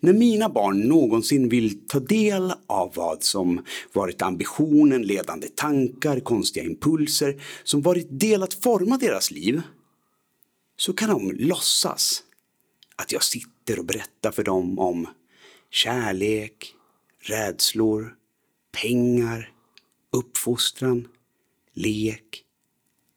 När 0.00 0.12
mina 0.12 0.48
barn 0.48 0.80
någonsin 0.80 1.48
vill 1.48 1.86
ta 1.86 2.00
del 2.00 2.52
av 2.66 2.92
vad 2.94 3.22
som 3.22 3.64
varit 3.92 4.22
ambitionen, 4.22 5.02
ledande 5.02 5.48
tankar, 5.48 6.20
konstiga 6.20 6.64
impulser 6.64 7.42
som 7.64 7.82
varit 7.82 8.06
del 8.10 8.42
att 8.42 8.54
forma 8.54 8.96
deras 8.96 9.30
liv 9.30 9.62
så 10.76 10.92
kan 10.92 11.08
de 11.10 11.32
låtsas 11.32 12.22
att 13.00 13.12
jag 13.12 13.22
sitter 13.22 13.78
och 13.78 13.84
berättar 13.84 14.30
för 14.30 14.44
dem 14.44 14.78
om 14.78 15.08
kärlek, 15.70 16.74
rädslor, 17.20 18.16
pengar, 18.72 19.52
uppfostran, 20.10 21.08
lek 21.72 22.44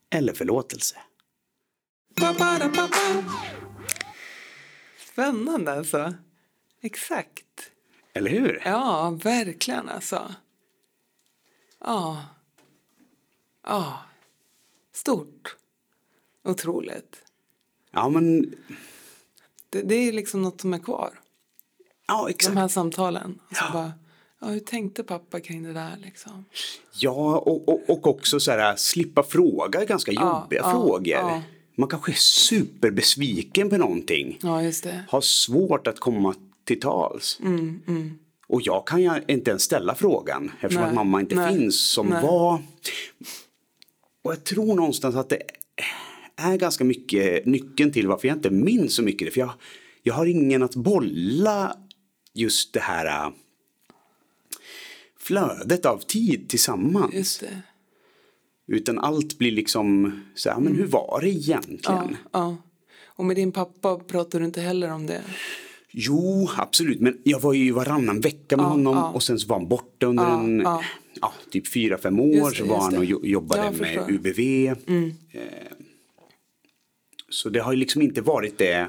eller 0.10 0.34
förlåtelse. 0.34 0.96
Spännande 4.98 5.74
alltså. 5.74 6.14
Exakt. 6.82 7.72
Eller 8.14 8.32
hur? 8.32 8.62
Ja, 8.66 9.20
verkligen 9.24 9.90
alltså. 9.90 10.36
Ja. 11.80 12.26
Ja. 13.64 14.02
Stort. 14.94 15.58
Otroligt. 16.44 17.24
Ja, 17.92 18.10
men... 18.10 18.56
Det, 19.74 19.82
det 19.82 19.96
är 19.96 20.12
liksom 20.12 20.42
något 20.42 20.62
som 20.62 20.74
är 20.74 20.80
kvar. 20.80 21.20
Ja, 22.08 22.24
De 22.26 22.30
exakt. 22.32 22.56
här 22.58 22.68
samtalen. 22.68 23.40
Och 23.50 23.56
så 23.58 23.64
Ja. 23.68 23.74
bara, 23.74 23.92
Ja, 24.42 24.48
hur 24.50 24.60
tänkte 24.60 25.04
pappa 25.04 25.40
kring 25.40 25.64
det 25.64 25.74
där 25.74 25.98
liksom? 26.02 26.46
Ja, 27.00 27.38
och, 27.38 27.70
och, 27.70 27.90
och 27.90 28.08
också 28.08 28.40
så 28.40 28.52
här, 28.52 28.76
slippa 28.76 29.24
fråga 29.24 29.86
ganska 29.86 30.12
jobbiga 30.12 30.62
ja, 30.64 30.72
frågor. 30.72 31.08
ja. 31.08 31.42
Man 31.76 31.90
kanske 31.90 32.12
är 32.12 32.16
superbesviken 32.16 33.70
på 33.70 33.78
någonting. 33.78 34.40
Ja, 34.42 34.64
just 34.64 34.84
det. 34.84 35.04
Har 35.10 35.22
svårt 35.22 35.88
att 35.88 36.00
komma 36.00 36.36
till 36.64 36.80
tals. 36.80 37.40
Mm, 37.42 38.20
Och 38.48 38.62
jag 38.64 38.88
kan 38.88 39.02
ju 39.02 39.12
inte 39.28 39.50
ens 39.50 39.64
ställa 39.64 39.96
frågan 39.96 40.52
eftersom 40.62 40.82
Nej, 40.82 40.90
att 40.90 40.96
mamma 40.96 41.20
inte 41.22 41.36
nej, 41.36 41.58
finns 41.58 41.90
som 41.92 42.08
nej. 42.08 42.24
var. 42.24 42.62
Och 44.24 44.32
jag 44.32 44.44
tror 44.44 44.76
någonstans 44.76 45.16
att 45.16 45.30
det 45.30 45.42
är 46.38 46.58
ganska 46.58 46.84
mycket 46.84 47.46
nyckeln 47.46 47.92
till 47.92 48.08
varför 48.08 48.28
jag 48.28 48.38
inte 48.38 48.50
minns 48.50 48.96
så 48.96 49.04
mycket. 49.04 49.34
För 49.34 49.40
jag, 49.40 49.52
jag 50.04 50.14
har 50.14 50.26
ingen 50.26 50.64
att 50.64 50.76
bolla 50.76 51.78
just 52.34 52.74
det 52.74 52.80
här 52.80 53.26
äh, 53.26 53.32
flödet 55.20 55.86
av 55.86 55.98
tid 55.98 56.50
tillsammans. 56.50 57.44
Utan 58.68 59.00
allt 59.00 59.38
blir 59.38 59.52
liksom 59.52 60.20
så 60.36 60.50
här, 60.50 60.60
men 60.60 60.76
hur 60.76 60.86
var 60.88 61.20
det 61.22 61.30
egentligen? 61.30 61.78
Ja, 61.84 62.08
ja. 62.32 62.58
Och 63.16 63.26
med 63.26 63.36
din 63.36 63.52
pappa 63.52 63.96
pratar 64.00 64.40
du 64.40 64.46
inte 64.46 64.62
heller 64.62 64.92
om 64.92 65.06
det? 65.06 65.22
Jo, 65.92 66.50
absolut. 66.58 67.00
Men 67.00 67.18
jag 67.24 67.40
var 67.40 67.54
ju 67.54 67.72
varannan 67.72 68.20
vecka 68.20 68.58
med 68.58 68.64
Ja, 68.64 68.68
honom 68.70 68.96
ja. 68.96 69.10
och 69.12 69.24
sen 69.24 69.40
så 69.40 69.48
var 69.48 69.60
han 69.60 69.68
borta 69.68 70.06
under 70.06 70.24
Ja, 70.24 70.40
en, 70.44 70.60
ja. 71.22 71.34
typ 71.52 71.68
fyra, 71.74 71.98
fem 71.98 72.20
år. 72.20 72.50
Det, 72.50 72.56
så 72.56 72.66
var 72.66 72.82
han 72.82 72.98
och 72.98 73.06
jo- 73.06 73.26
jobbade 73.26 73.62
med 73.64 73.76
förstår. 73.76 74.02
Mm. 74.02 74.16
UBV. 74.16 74.40
Eh, 75.32 75.44
så 77.34 77.50
det 77.50 77.60
har 77.60 77.72
ju 77.72 77.78
liksom 77.80 78.02
inte 78.02 78.22
varit 78.22 78.58
det. 78.58 78.88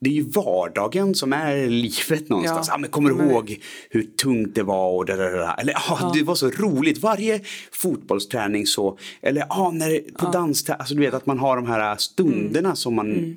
Det 0.00 0.10
är 0.10 0.14
ju 0.14 0.22
vardagen 0.22 1.14
som 1.14 1.32
är 1.32 1.66
livet 1.66 2.28
någonstans. 2.28 2.68
Ja, 2.68 2.74
Ja, 2.74 2.78
men 2.78 2.90
kommer 2.90 3.10
du 3.10 3.24
ihåg 3.24 3.60
hur 3.90 4.02
tungt 4.02 4.54
det 4.54 4.62
var? 4.62 4.92
Och 4.92 5.06
det, 5.06 5.16
där. 5.16 5.60
Eller 5.60 5.72
ja, 5.72 6.12
det 6.14 6.22
var 6.22 6.34
så 6.34 6.50
roligt. 6.50 6.98
Varje 6.98 7.40
fotbollsträning 7.72 8.66
så. 8.66 8.98
Eller 9.20 9.46
ja, 9.48 9.70
när, 9.70 10.12
på 10.18 10.30
dansträning. 10.30 10.80
Alltså 10.80 10.94
du 10.94 11.00
vet 11.00 11.14
att 11.14 11.26
man 11.26 11.38
har 11.38 11.56
de 11.56 11.66
här 11.66 11.96
stunderna 11.96 12.76
som 12.76 12.94
man 12.94 13.12
Mm. 13.12 13.36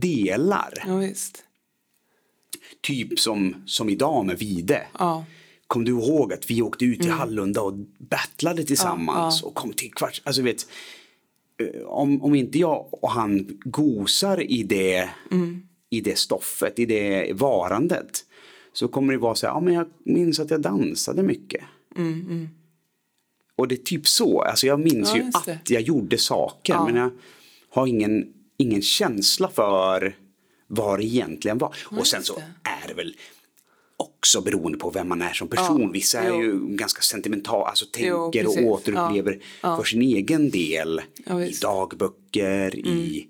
delar. 0.00 0.84
Ja, 0.86 0.96
visst. 0.96 1.42
Typ 2.80 3.18
som, 3.18 3.62
som 3.66 3.88
idag 3.88 4.26
med 4.26 4.38
Vide. 4.38 4.82
Ja, 4.98 5.24
Kom 5.66 5.84
du 5.84 5.92
ihåg 5.92 6.32
att 6.32 6.50
vi 6.50 6.62
åkte 6.62 6.84
ut 6.84 7.00
till 7.00 7.10
Hallunda 7.10 7.60
och 7.60 7.74
battlade 7.98 8.64
tillsammans 8.64 9.40
ja. 9.42 9.48
och 9.48 9.54
kom 9.54 9.72
till 9.72 9.92
kvarts... 9.92 10.22
Alltså 10.24 10.42
vet, 10.42 10.66
om, 11.86 12.22
om 12.22 12.34
inte 12.34 12.58
jag 12.58 12.88
och 13.02 13.10
han 13.10 13.58
gosar 13.64 14.50
i 14.50 14.62
det, 14.62 15.10
i 15.90 16.00
det 16.00 16.18
stoffet, 16.18 16.78
i 16.78 16.86
det 16.86 17.32
varandet 17.32 18.24
så 18.72 18.88
kommer 18.88 19.12
det 19.12 19.18
vara 19.18 19.34
så 19.34 19.46
här, 19.46 19.54
ja 19.54 19.60
men 19.60 19.74
jag 19.74 19.86
minns 20.04 20.40
att 20.40 20.50
jag 20.50 20.60
dansade 20.60 21.22
mycket. 21.22 21.64
Och 23.56 23.68
det 23.68 23.74
är 23.74 23.82
typ 23.84 24.06
så, 24.06 24.40
alltså 24.42 24.66
jag 24.66 24.80
minns 24.80 25.10
Ja, 25.14 25.16
ju 25.16 25.30
att 25.54 25.70
jag 25.70 25.82
gjorde 25.82 26.18
saker 26.18 26.72
Ja. 26.72 26.84
men 26.86 26.96
jag 26.96 27.10
har 27.70 27.86
ingen, 27.86 28.32
ingen 28.56 28.82
känsla 28.82 29.48
för 29.48 30.16
vad 30.66 30.98
det 30.98 31.04
egentligen 31.04 31.58
var. 31.58 31.74
och 31.90 32.06
sen 32.06 32.22
så 32.22 32.34
det. 32.36 32.42
är 32.84 32.88
det 32.88 32.94
väl 32.94 33.14
också 33.96 34.40
beroende 34.40 34.78
på 34.78 34.90
vem 34.90 35.08
man 35.08 35.22
är 35.22 35.32
som 35.32 35.48
person. 35.48 35.82
Ja, 35.82 35.88
Vissa 35.88 36.20
är 36.20 36.28
jo. 36.30 36.40
ju 36.42 36.76
ganska 36.76 37.02
sentimentala, 37.02 37.64
alltså 37.66 37.84
Jo, 37.84 37.90
tänker 37.92 38.46
och 38.46 38.54
precis. 38.54 38.70
återupplever 38.70 39.42
Ja, 39.62 39.76
för 39.76 39.84
sin 39.84 40.02
egen 40.02 40.50
del 40.50 41.00
i 41.16 41.32
visst. 41.34 41.64
Mm. 41.64 41.74
dagböcker, 41.76 42.76
i 42.76 43.28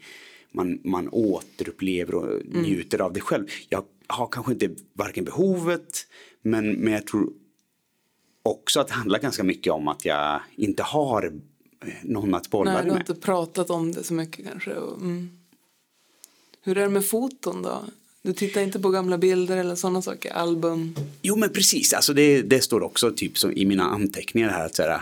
man, 0.53 0.79
man 0.85 1.09
återupplever 1.13 2.15
och 2.15 2.25
Mm. 2.41 2.63
njuter 2.63 3.01
av 3.01 3.13
det 3.13 3.21
själv. 3.21 3.47
Jag 3.69 3.85
har 4.07 4.27
kanske 4.27 4.53
inte 4.53 4.71
varken 4.93 5.25
behovet, 5.25 6.07
men, 6.43 6.73
men 6.73 6.93
jag 6.93 7.07
tror 7.07 7.33
också 8.43 8.81
att 8.81 8.89
det 8.89 8.95
handlar 8.95 9.19
ganska 9.19 9.45
mycket 9.45 9.73
om 9.73 9.89
att 9.89 10.05
jag 10.05 10.41
inte 10.57 10.83
har 10.83 11.33
eh, 11.87 11.89
någon 12.03 12.35
att 12.35 12.51
bolla 12.51 12.73
nej, 12.73 12.79
det 12.83 12.85
du 12.85 12.91
har 12.91 12.99
med. 12.99 13.09
inte 13.11 13.21
pratat 13.21 13.71
om 13.71 13.93
det 13.93 14.05
så 14.05 14.15
mycket 14.15 14.47
kanske. 14.51 14.75
Och, 14.75 15.01
mm. 15.01 15.31
Hur 16.61 16.79
är 16.79 16.83
det 16.83 16.89
med 16.89 17.07
foton 17.07 17.63
då? 17.63 17.85
Du 18.25 18.33
tittar 18.33 18.61
inte 18.61 18.81
på 18.81 18.91
gamla 18.91 19.19
bilder 19.19 19.57
eller 19.57 19.75
sådana 19.75 20.03
saker? 20.03 20.33
Album? 20.33 20.95
Jo 21.23 21.37
men 21.37 21.51
precis, 21.51 21.93
alltså 21.93 22.15
det, 22.15 22.43
det 22.43 22.61
står 22.61 22.83
också 22.83 23.11
typ 23.11 23.39
som 23.39 23.53
i 23.53 23.65
mina 23.65 23.85
anteckningar 23.85 24.49
här 24.49 24.67
att 24.67 24.75
så 24.75 24.83
här, 24.83 25.01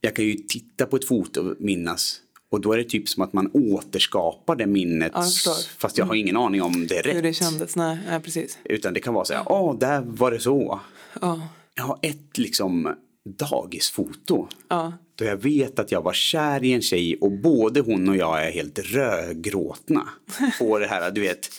jag 0.00 0.16
kan 0.16 0.24
ju 0.24 0.34
titta 0.34 0.86
på 0.86 0.96
ett 0.96 1.04
foto 1.04 1.40
och 1.40 1.56
minnas 1.58 2.20
och 2.50 2.60
då 2.60 2.72
är 2.72 2.78
det 2.78 2.84
typ 2.84 3.08
som 3.08 3.22
att 3.22 3.32
man 3.32 3.50
återskapar 3.52 4.56
det 4.56 4.66
minnet 4.66 5.12
Ja, 5.14 5.24
jag 5.44 5.56
fast 5.78 5.98
jag 5.98 6.04
har 6.06 6.14
ingen 6.14 6.36
aning 6.36 6.62
om 6.62 6.86
det 6.86 6.98
är 6.98 7.02
rätt. 7.02 7.16
Hur 7.16 7.22
det 7.22 7.32
kändes? 7.32 7.76
Nej, 7.76 7.98
nej 8.08 8.20
precis. 8.20 8.58
Utan 8.64 8.94
det 8.94 9.00
kan 9.00 9.14
vara 9.14 9.24
så 9.24 9.34
här, 9.34 9.42
åh 9.46 9.78
där 9.78 10.02
var 10.06 10.30
det 10.30 10.40
så. 10.40 10.80
Ja, 11.20 11.48
Jag 11.74 11.84
har 11.84 11.98
ett 12.02 12.38
liksom 12.38 12.94
dagisfoto. 13.38 14.48
ja, 14.68 14.92
Då 15.14 15.24
jag 15.24 15.36
vet 15.36 15.78
att 15.78 15.92
jag 15.92 16.02
var 16.02 16.12
kär 16.12 16.64
i 16.64 16.72
en 16.72 16.82
tjej 16.82 17.16
och 17.20 17.32
både 17.32 17.80
hon 17.80 18.08
och 18.08 18.16
jag 18.16 18.46
är 18.46 18.50
helt 18.50 18.78
rödgråtna. 18.78 20.08
På 20.58 20.78
det 20.78 20.86
här, 20.86 21.10
du 21.10 21.20
vet, 21.20 21.50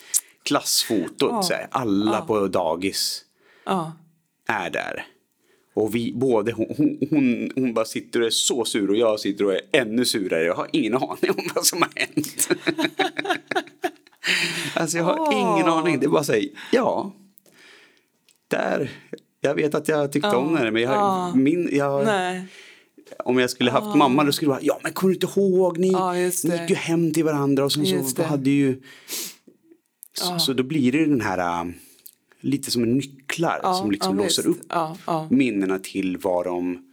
klassfotot. 0.49 1.45
Så 1.45 1.53
här, 1.53 1.67
alla 1.71 2.21
på 2.21 2.47
dagis 2.47 3.25
ja. 3.65 3.91
är 4.47 4.69
där. 4.69 5.05
Och 5.73 5.95
vi 5.95 6.13
både 6.15 6.51
hon, 6.51 6.97
hon, 7.09 7.51
hon, 7.55 7.73
bara 7.73 7.85
sitter 7.85 8.19
och 8.19 8.25
är 8.25 8.29
så 8.29 8.65
sur 8.65 8.89
och 8.89 8.95
jag 8.95 9.19
sitter 9.19 9.45
och 9.45 9.53
är 9.53 9.61
ännu 9.71 10.05
surare. 10.05 10.43
Jag 10.43 10.55
har 10.55 10.67
ingen 10.71 10.95
aning 10.95 11.31
om 11.37 11.49
vad 11.55 11.65
som 11.65 11.81
har 11.81 11.89
hänt. 11.95 12.49
alltså 14.73 14.97
jag 14.97 15.03
har 15.03 15.33
ingen 15.33 15.67
aning. 15.67 15.99
Det 15.99 16.05
är 16.05 16.09
bara 16.09 16.23
så 16.23 16.33
här, 16.33 16.43
ja. 16.71 17.15
Där. 18.47 18.91
Jag 19.41 19.55
vet 19.55 19.75
att 19.75 19.87
jag 19.87 20.11
tyckte 20.11 20.35
om 20.35 20.57
henne 20.57 20.71
men 20.71 20.81
jag, 20.81 21.35
min, 21.35 21.69
jag, 21.71 22.05
Nej. 22.05 22.45
om 23.17 23.39
jag 23.39 23.49
skulle 23.49 23.71
haft 23.71 23.97
mamma 23.97 24.23
då 24.23 24.31
skulle 24.31 24.47
det 24.47 24.53
vara, 24.53 24.61
ja 24.63 24.79
men 24.83 24.93
kommer 24.93 25.13
du 25.13 25.15
inte 25.15 25.39
ihåg, 25.39 25.77
ni, 25.77 25.91
Ja, 25.91 26.13
ni 26.13 26.31
det. 26.43 26.61
gick 26.61 26.69
ju 26.69 26.75
hem 26.75 27.13
till 27.13 27.23
varandra 27.23 27.65
och 27.65 27.71
sen 27.71 28.05
så 28.05 28.15
det. 28.15 28.23
hade 28.23 28.49
ju, 28.49 28.81
så, 30.13 30.39
så 30.39 30.53
då 30.53 30.63
blir 30.63 30.91
det 30.91 31.05
den 31.05 31.21
här, 31.21 31.65
äh, 31.65 31.71
lite 32.39 32.71
som 32.71 32.83
nycklar 32.83 33.73
som 33.73 33.91
liksom 33.91 34.17
låser 34.17 34.47
upp 34.47 34.71
minnena 35.29 35.79
till 35.79 36.17
vad 36.17 36.45
de 36.45 36.89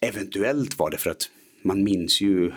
eventuellt 0.00 0.78
var 0.78 0.90
det 0.90 0.98
för 0.98 1.10
att 1.10 1.30
man 1.62 1.84
minns 1.84 2.20
ju 2.20 2.52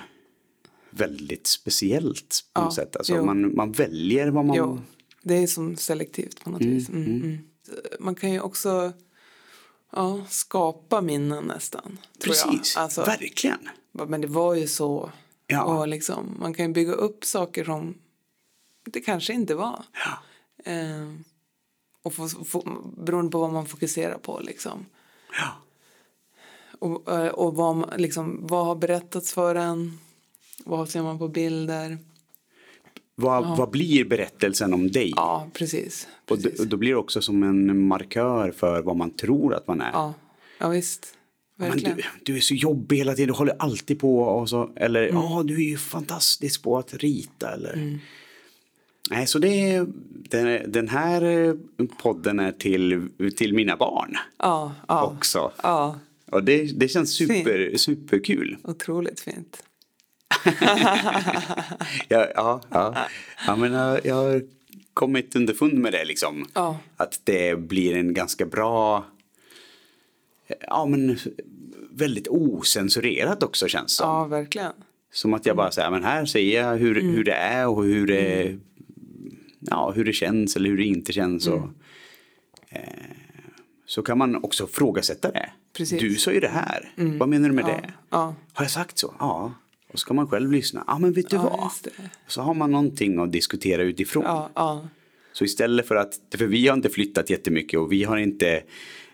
väldigt 0.89 1.47
speciellt 1.47 2.45
på 2.53 2.61
något 2.61 2.73
sätt. 2.73 2.95
Alltså 2.95 3.15
jo. 3.15 3.25
man, 3.25 3.55
man 3.55 3.71
väljer 3.71 4.27
vad 4.27 4.45
man... 4.45 4.57
Jo, 4.57 4.81
det 5.23 5.35
är 5.35 5.47
som 5.47 5.75
selektivt 5.75 6.43
på 6.43 6.49
något 6.49 6.61
vis. 6.61 6.89
Mm, 6.89 7.05
mm. 7.05 7.37
Man 7.99 8.15
kan 8.15 8.31
ju 8.31 8.39
också 8.39 8.93
ja, 9.91 10.25
skapa 10.29 11.01
minnen 11.01 11.43
nästan. 11.45 11.97
tror 12.19 12.35
jag. 12.35 12.51
Precis, 12.51 12.77
Alltså, 12.77 13.03
verkligen. 13.03 13.69
men 13.91 14.21
det 14.21 14.27
var 14.27 14.55
ju 14.55 14.67
så. 14.67 15.11
Ja. 15.47 15.63
Och 15.63 15.87
liksom, 15.87 16.37
man 16.39 16.53
kan 16.53 16.65
ju 16.65 16.73
bygga 16.73 16.93
upp 16.93 17.25
saker 17.25 17.63
som 17.63 17.95
det 18.85 19.01
kanske 19.01 19.33
inte 19.33 19.55
var. 19.55 19.85
Ja. 20.05 20.17
Eh, 20.71 21.13
och 22.03 22.13
få, 22.13 22.27
få, 22.27 22.81
beroende 22.97 23.31
på 23.31 23.39
vad 23.39 23.53
man 23.53 23.65
fokuserar 23.65 24.17
på. 24.17 24.39
Liksom. 24.39 24.85
Ja. 25.39 25.51
Och, 26.79 27.13
eh, 27.13 27.27
och 27.27 27.55
vad, 27.55 27.99
liksom, 28.01 28.47
vad 28.47 28.65
har 28.65 28.75
berättats 28.75 29.33
för 29.33 29.55
en? 29.55 29.99
Vad 30.65 30.89
ser 30.89 31.01
man 31.01 31.19
på 31.19 31.27
bilder? 31.27 31.97
Vad, 33.15 33.57
vad 33.57 33.69
blir 33.69 34.05
berättelsen 34.05 34.73
om 34.73 34.91
dig? 34.91 35.13
Ja, 35.15 35.49
precis. 35.53 36.07
och, 36.21 36.27
precis. 36.27 36.57
då, 36.57 36.63
och 36.63 36.69
då 36.69 36.77
blir 36.77 36.89
det 36.89 36.95
också 36.97 37.21
som 37.21 37.43
en 37.43 37.87
markör 37.87 38.51
för 38.51 38.81
vad 38.81 38.95
man 38.95 39.09
tror 39.09 39.53
att 39.53 39.67
man 39.67 39.81
är. 39.81 39.91
Ja, 39.91 40.13
ja 40.59 40.69
visst. 40.69 41.17
Men 41.57 41.69
Verkligen. 41.69 41.97
du, 41.97 42.03
du 42.23 42.37
är 42.37 42.41
så 42.41 42.53
jobbig 42.53 42.97
hela 42.97 43.13
tiden, 43.13 43.27
du 43.27 43.33
håller 43.33 43.55
alltid 43.59 43.99
på 43.99 44.19
och 44.19 44.49
så, 44.49 44.71
eller 44.75 45.07
Mm. 45.07 45.15
ja, 45.15 45.43
du 45.43 45.55
är 45.55 45.69
ju 45.69 45.77
fantastisk 45.77 46.63
på 46.63 46.77
att 46.77 46.93
rita 46.93 47.53
eller. 47.53 47.99
Nej, 49.09 49.27
så 49.27 49.39
det 49.39 49.71
är, 49.71 49.87
den, 50.67 50.87
här 50.87 51.21
eh, 51.21 51.53
podden 51.97 52.39
är 52.39 52.51
till, 52.51 53.09
till 53.37 53.53
mina 53.53 53.75
barn 53.75 54.17
Ja, 54.37 54.73
ja, 54.87 55.05
också. 55.05 55.51
ja, 55.63 55.99
Och 56.31 56.43
det, 56.43 56.79
det 56.79 56.87
känns 56.87 57.13
super, 57.13 57.77
superkul. 57.77 58.57
otroligt 58.63 59.19
fint. 59.19 59.63
Ja, 62.07 62.27
ja, 62.35 62.61
ja. 62.69 62.95
ja 63.47 63.55
men 63.55 63.73
jag, 64.03 64.15
har 64.15 64.41
kommit 64.93 65.35
underfund 65.35 65.73
med 65.73 65.91
det 65.93 66.05
liksom. 66.05 66.47
Ja. 66.53 66.77
Att 66.97 67.19
det 67.23 67.59
blir 67.59 67.95
en 67.95 68.13
ganska 68.13 68.45
bra, 68.45 69.05
ja 70.61 70.85
men 70.85 71.17
väldigt 71.91 72.27
osensurerat 72.27 73.43
också 73.43 73.67
känns 73.67 73.97
det. 73.97 74.03
Ja, 74.03 74.25
verkligen. 74.25 74.71
Som 75.11 75.33
att 75.33 75.45
jag 75.45 75.55
bara 75.55 75.71
säger, 75.71 75.91
men 75.91 76.03
här 76.03 76.25
säger 76.25 76.63
jag 76.63 76.77
hur, 76.77 77.01
hur 77.01 77.23
det 77.23 77.33
är 77.33 77.67
och 77.67 77.83
hur 77.83 78.07
det, 78.07 78.57
ja, 79.69 79.91
hur 79.91 80.05
det 80.05 80.13
känns 80.13 80.55
eller 80.55 80.69
hur 80.69 80.77
det 80.77 80.85
inte 80.85 81.13
känns. 81.13 81.47
Och, 81.47 81.67
eh, 82.69 82.81
så 83.85 84.01
kan 84.01 84.17
man 84.17 84.35
också 84.43 84.67
frågasätta 84.67 85.31
det. 85.31 85.49
Precis. 85.73 85.99
Du 85.99 86.15
sa 86.15 86.31
ju 86.31 86.39
det 86.39 86.47
här, 86.47 86.93
vad 87.19 87.29
menar 87.29 87.49
du 87.49 87.55
med 87.55 87.65
det? 87.65 87.93
Ja, 88.09 88.35
Har 88.53 88.65
jag 88.65 88.71
sagt 88.71 88.97
så? 88.97 89.15
Ja. 89.19 89.53
Och 89.93 89.99
ska 89.99 90.13
man 90.13 90.27
själv 90.27 90.51
lyssna, 90.51 90.83
ja 90.87 90.99
men 90.99 91.13
vet 91.13 91.29
du 91.29 91.35
Ja, 91.35 91.43
vad? 91.43 91.93
Så 92.27 92.41
har 92.41 92.53
man 92.53 92.71
någonting 92.71 93.19
att 93.19 93.31
diskutera 93.31 93.81
utifrån. 93.81 94.23
ja, 94.23 94.49
ja. 94.55 94.87
Så 95.33 95.43
istället 95.45 95.87
för 95.87 95.95
att, 95.95 96.19
för 96.37 96.45
vi 96.45 96.67
har 96.67 96.75
inte 96.75 96.89
flyttat 96.89 97.29
jättemycket 97.29 97.79
och 97.79 97.91
vi 97.91 98.03
har 98.03 98.17
inte 98.17 98.63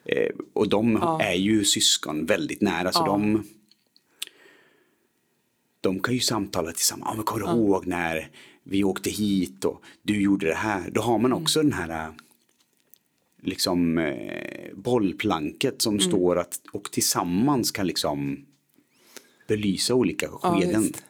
Eh, 0.06 0.30
och 0.54 0.70
de 0.70 0.96
är 1.22 1.34
ju 1.34 1.64
syskon 1.66 2.26
väldigt 2.26 2.62
nära 2.62 2.92
så 2.92 3.06
de 3.06 3.44
de 5.82 6.00
kan 6.00 6.14
ju 6.14 6.20
samtala 6.20 6.72
tillsammans. 6.72 7.10
Ja, 7.12 7.16
men 7.16 7.26
kommer 7.26 7.46
du 7.46 7.52
ihåg 7.52 7.88
när 7.88 8.30
vi 8.64 8.84
åkte 8.84 9.10
hit 9.10 9.66
och 9.66 9.82
du 10.02 10.22
gjorde 10.22 10.48
det 10.48 10.54
här? 10.56 10.90
Då 10.92 11.02
har 11.02 11.20
man 11.20 11.34
också 11.34 11.62
den 11.62 11.74
här 11.74 11.90
eh, 11.90 12.14
liksom 13.42 13.98
eh, 13.98 14.74
bollplanket 14.76 15.82
som 15.82 16.00
står 16.00 16.40
att 16.40 16.60
och 16.72 16.92
tillsammans 16.92 17.72
kan 17.72 17.88
liksom 17.88 18.46
belysa 19.48 19.96
olika 19.96 20.28
skeden. 20.28 20.82
visst. 20.82 21.04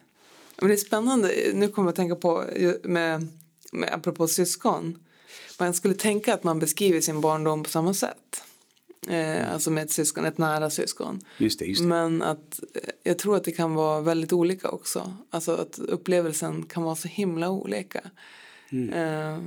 Men 0.58 0.68
det 0.68 0.74
är 0.74 0.76
spännande, 0.76 1.32
nu 1.54 1.68
kommer 1.68 1.86
jag 1.86 1.90
att 1.90 1.96
tänka 1.96 2.16
på 2.16 2.44
med, 2.82 3.28
med 3.72 3.94
apropå 3.94 4.28
syskon. 4.28 4.98
Man 5.58 5.74
skulle 5.74 5.94
tänka 5.94 6.34
att 6.34 6.44
man 6.44 6.58
beskriver 6.58 7.00
sin 7.00 7.20
barndom 7.20 7.62
på 7.62 7.70
samma 7.70 7.94
sätt. 7.94 8.44
Eh, 9.08 9.52
alltså 9.52 9.70
med 9.70 9.84
ett 9.84 9.90
syskon, 9.90 10.24
ett 10.24 10.38
nära 10.38 10.70
syskon. 10.70 11.20
Just 11.38 11.58
det, 11.58 11.64
just 11.64 11.82
det. 11.82 11.88
Men 11.88 12.22
att 12.22 12.60
eh, 12.74 12.90
jag 13.02 13.18
tror 13.18 13.36
att 13.36 13.44
det 13.44 13.52
kan 13.52 13.74
vara 13.74 14.00
väldigt 14.00 14.32
olika 14.32 14.68
också. 14.68 15.16
Alltså 15.30 15.52
att 15.54 15.78
upplevelsen 15.78 16.62
kan 16.62 16.82
vara 16.82 16.96
så 16.96 17.08
himla 17.08 17.50
olika. 17.50 18.10
Eh, 18.92 19.38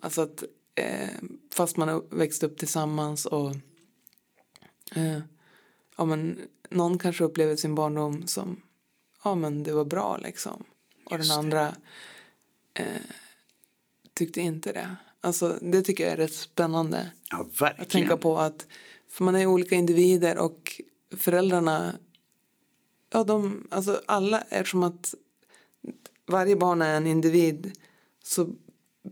alltså 0.00 0.22
att 0.22 0.44
eh, 0.74 1.08
fast 1.54 1.76
man 1.76 1.88
har 1.88 2.04
växt 2.10 2.42
upp 2.42 2.58
tillsammans 2.58 3.26
och 3.26 3.50
eh, 4.94 5.18
ja, 5.96 6.04
men 6.04 6.38
någon 6.70 6.98
kanske 6.98 7.24
upplever 7.24 7.56
sin 7.56 7.74
barndom 7.74 8.26
som 8.26 8.62
ja 9.24 9.34
men 9.34 9.62
det 9.62 9.72
var 9.72 9.84
bra 9.84 10.16
liksom. 10.16 10.64
Och 11.04 11.18
den 11.18 11.30
andra 11.30 11.74
eh, 12.74 13.02
tyckte 14.14 14.40
inte 14.40 14.72
det. 14.72 14.96
Alltså 15.24 15.58
det 15.62 15.82
tycker 15.82 16.04
jag 16.04 16.12
är 16.12 16.16
rätt 16.16 16.34
spännande. 16.34 17.10
Ja, 17.30 17.40
Att 17.40 17.60
verkligen. 17.60 17.90
tänka 17.90 18.16
på 18.16 18.38
att 18.38 18.66
för 19.08 19.24
man 19.24 19.34
är 19.36 19.46
olika 19.46 19.74
individer 19.74 20.38
och 20.38 20.80
föräldrarna 21.16 21.94
ja 23.12 23.24
de, 23.24 23.66
alltså 23.70 24.00
alla 24.06 24.40
eftersom 24.40 24.82
att 24.82 25.14
varje 26.26 26.56
barn 26.56 26.82
är 26.82 26.96
en 26.96 27.06
individ 27.06 27.72
så 28.24 28.48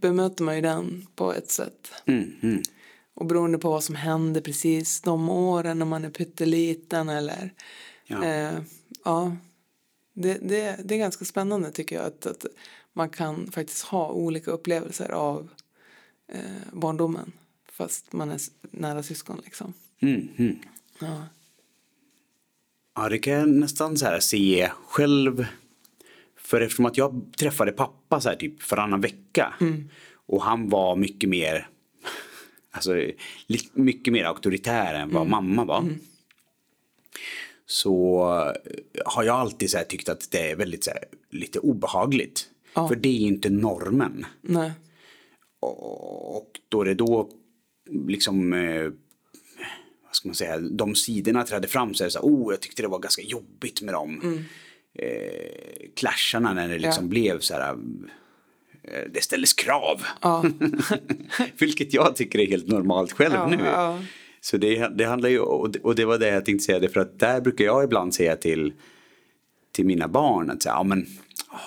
bemöter 0.00 0.44
man 0.44 0.54
ju 0.54 0.60
den 0.60 1.06
på 1.14 1.32
ett 1.32 1.50
sätt. 1.50 1.92
Mm, 2.06 2.32
mm. 2.42 2.62
Och 3.14 3.26
beroende 3.26 3.58
på 3.58 3.70
vad 3.70 3.84
som 3.84 3.94
händer 3.94 4.40
precis 4.40 5.00
de 5.00 5.28
åren 5.30 5.78
när 5.78 5.86
man 5.86 6.04
är 6.04 6.10
pytteliten 6.10 7.08
eller 7.08 7.54
Ja. 8.06 8.24
eh, 8.24 8.58
ja 9.04 9.36
det, 10.12 10.34
det, 10.34 10.80
det 10.84 10.94
är 10.94 10.98
ganska 10.98 11.24
spännande 11.24 11.70
tycker 11.72 11.96
jag 11.96 12.04
att, 12.04 12.26
att 12.26 12.46
man 12.92 13.08
kan 13.10 13.50
faktiskt 13.52 13.82
ha 13.82 14.10
olika 14.12 14.50
upplevelser 14.50 15.08
av 15.10 15.48
eh, 16.32 16.40
barndomen 16.72 17.32
fast 17.72 18.12
man 18.12 18.30
är 18.30 18.40
nära 18.60 19.02
syskon 19.02 19.40
liksom. 19.44 19.72
Mm, 20.00 20.28
mm. 20.36 20.58
Ja. 21.00 21.26
Ja, 22.94 23.08
det 23.08 23.18
kan 23.18 23.32
jag 23.32 23.48
nästan 23.48 23.96
så 23.96 24.06
här 24.06 24.20
se 24.20 24.70
själv. 24.86 25.46
För 26.36 26.60
eftersom 26.60 26.86
att 26.86 26.96
jag 26.96 27.22
träffade 27.36 27.72
pappa 27.72 28.20
så 28.20 28.28
här 28.28 28.36
typ 28.36 28.70
varannan 28.70 29.00
vecka. 29.00 29.54
Och 30.26 30.42
han 30.42 30.68
var 30.68 30.96
mycket 30.96 31.28
mer, 31.28 31.68
alltså 32.70 33.06
mycket 33.72 34.12
mer 34.12 34.24
auktoritär 34.24 34.94
än 34.94 35.10
vad 35.10 35.26
mamma 35.26 35.64
var. 35.64 35.84
Så 37.66 38.22
eh, 38.64 39.02
har 39.06 39.22
jag 39.22 39.36
alltid 39.36 39.70
så 39.70 39.78
tyckt 39.88 40.08
att 40.08 40.30
det 40.30 40.50
är 40.50 40.56
väldigt 40.56 40.84
så 40.84 40.90
här, 40.90 41.04
lite 41.30 41.58
obehagligt. 41.58 42.48
Ja. 42.74 42.88
För 42.88 42.96
det 42.96 43.08
är 43.08 43.20
inte 43.20 43.50
normen. 43.50 44.26
Nej. 44.40 44.72
Och 45.66 46.60
då 46.68 46.84
det 46.84 46.94
då 46.94 47.30
liksom 48.08 48.52
eh, 48.52 48.82
vad 50.06 50.14
ska 50.16 50.28
man 50.28 50.34
säga, 50.34 50.58
de 50.58 50.94
sidorna 50.94 51.44
trädde 51.44 51.68
fram 51.68 51.94
så 51.94 52.04
är 52.04 52.06
det 52.06 52.10
så 52.10 52.18
här, 52.18 52.26
oh, 52.26 52.52
jag 52.52 52.60
tyckte 52.60 52.82
det 52.82 52.88
var 52.88 52.98
ganska 52.98 53.22
jobbigt 53.22 53.82
med 53.82 53.94
dem. 53.94 54.38
Eh, 54.98 55.88
clasharna 55.96 56.52
när 56.54 56.68
det 56.68 56.78
liksom 56.78 57.04
Ja. 57.04 57.08
blev 57.08 57.38
så 57.40 57.54
här, 57.54 57.72
eh, 58.82 59.10
det 59.12 59.22
ställdes 59.24 59.52
krav. 59.52 60.02
Ja. 60.22 60.44
Vilket 61.58 61.94
jag 61.94 62.16
tycker 62.16 62.38
är 62.38 62.46
helt 62.46 62.68
normalt 62.68 63.12
själv 63.12 63.34
Ja, 63.34 63.46
nu. 63.46 63.58
ja. 63.64 63.98
Så 64.40 64.56
det, 64.56 64.88
det 64.98 65.04
handlar 65.04 65.28
ju, 65.28 65.38
och 65.38 65.70
det, 65.70 65.78
och 65.80 65.94
det 65.94 66.04
var 66.04 66.18
det 66.18 66.28
jag 66.28 66.44
tänkte 66.44 66.64
säga, 66.64 66.78
det 66.78 66.88
för 66.88 67.00
att 67.00 67.18
där 67.18 67.40
brukar 67.40 67.64
jag 67.64 67.84
ibland 67.84 68.14
säga 68.14 68.36
till, 68.36 68.72
till 69.72 69.86
mina 69.86 70.08
barn 70.08 70.50
att 70.50 70.62
säga, 70.62 70.74
ja 70.74 70.82
men 70.82 71.06
åh, 71.52 71.58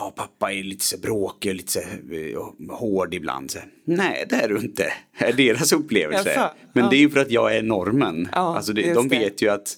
ja, 0.00 0.12
pappa 0.16 0.52
är 0.52 0.62
lite 0.62 0.84
så 0.84 0.98
bråkig 0.98 1.50
och 1.50 1.56
lite 1.56 1.72
så 1.72 1.78
eh, 1.80 2.76
hård 2.76 3.14
ibland. 3.14 3.50
Så, 3.50 3.58
Nej, 3.84 4.26
det 4.28 4.36
är 4.36 4.48
du 4.48 4.56
inte. 4.58 4.92
Det 5.18 5.24
är 5.24 5.32
deras 5.32 5.72
upplevelse. 5.72 6.50
Men 6.72 6.84
Ja. 6.84 6.90
det 6.90 6.96
är 6.96 7.00
ju 7.00 7.10
för 7.10 7.20
att 7.20 7.30
jag 7.30 7.56
är 7.56 7.62
normen. 7.62 8.28
Ja, 8.32 8.56
alltså 8.56 8.72
det, 8.72 8.94
de 8.94 9.08
det. 9.08 9.18
vet 9.18 9.42
ju 9.42 9.48
att, 9.48 9.76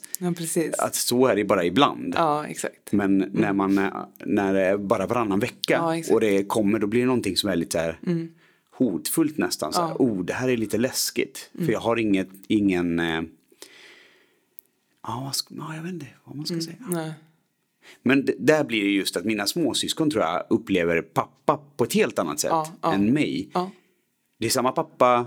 att 0.79 0.95
så 0.95 1.27
är 1.27 1.37
det 1.37 1.45
bara 1.45 1.65
ibland. 1.65 2.15
Ja, 2.17 2.47
exakt. 2.47 2.93
Men 2.93 3.19
när 3.19 3.53
man 3.53 3.79
är- 3.79 3.93
när 4.25 4.55
det 4.55 4.61
är 4.61 4.77
bara 4.77 5.07
varannan 5.07 5.41
vecka. 5.41 5.77
Mm. 5.79 6.03
och 6.13 6.21
det 6.21 6.45
kommer 6.45 6.79
då 6.79 6.87
blir 6.87 7.01
det 7.01 7.07
någonting 7.07 7.37
som 7.37 7.51
är 7.51 7.57
lite 7.57 7.73
så 7.73 7.79
här 7.79 7.99
hotfullt 8.77 9.39
nästan. 9.39 9.73
Så 9.73 9.87
här, 9.87 9.95
oh, 9.99 10.25
det 10.25 10.33
här 10.33 10.49
är 10.49 10.57
lite 10.57 10.79
läskigt. 10.79 11.51
Mm. 11.55 11.67
För 11.67 11.73
jag 11.73 11.81
har 11.81 11.97
inget, 11.97 12.29
ingen, 12.49 12.99
eh, 13.01 13.21
ja, 15.03 15.31
ska, 15.35 15.55
ja, 15.59 15.75
jag 15.77 15.83
vet 15.83 15.93
inte 15.93 16.07
vad 16.25 16.37
man 16.37 16.47
ska 16.47 16.55
Mm. 16.55 16.65
säga. 16.65 16.77
Nej. 16.89 17.13
Men 18.03 18.29
där 18.39 18.65
blir 18.65 18.85
det 18.85 18.91
just 18.91 19.17
att 19.17 19.25
mina 19.25 19.47
småsyskon 19.47 20.11
tror 20.11 20.25
jag 20.25 20.47
upplever 20.51 21.03
pappa 21.03 21.61
på 21.77 21.85
ett 21.85 21.95
helt 21.95 22.19
annat 22.19 22.41
sätt 22.41 22.51
Ja, 22.51 22.73
ja. 22.83 22.93
än 22.95 23.13
mig. 23.13 23.51
Ja. 23.55 23.71
Det 24.39 24.47
är 24.47 24.51
samma 24.51 24.73
pappa, 24.73 25.27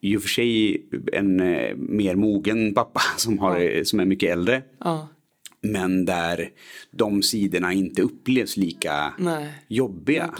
i 0.00 0.16
och 0.16 0.22
för 0.22 0.28
sig 0.28 0.82
en 1.12 1.40
eh, 1.40 1.76
mer 1.76 2.14
mogen 2.14 2.74
pappa 2.74 3.00
som, 3.16 3.38
har, 3.38 3.60
eh, 3.60 3.82
som 3.82 4.00
är 4.00 4.04
mycket 4.04 4.30
äldre. 4.32 4.62
Men 5.60 6.04
där 6.04 6.50
de 6.90 7.22
sidorna 7.22 7.72
inte 7.72 8.02
upplevs 8.02 8.56
lika 8.56 9.14
Nej. 9.18 9.52
jobbiga. 9.68 10.34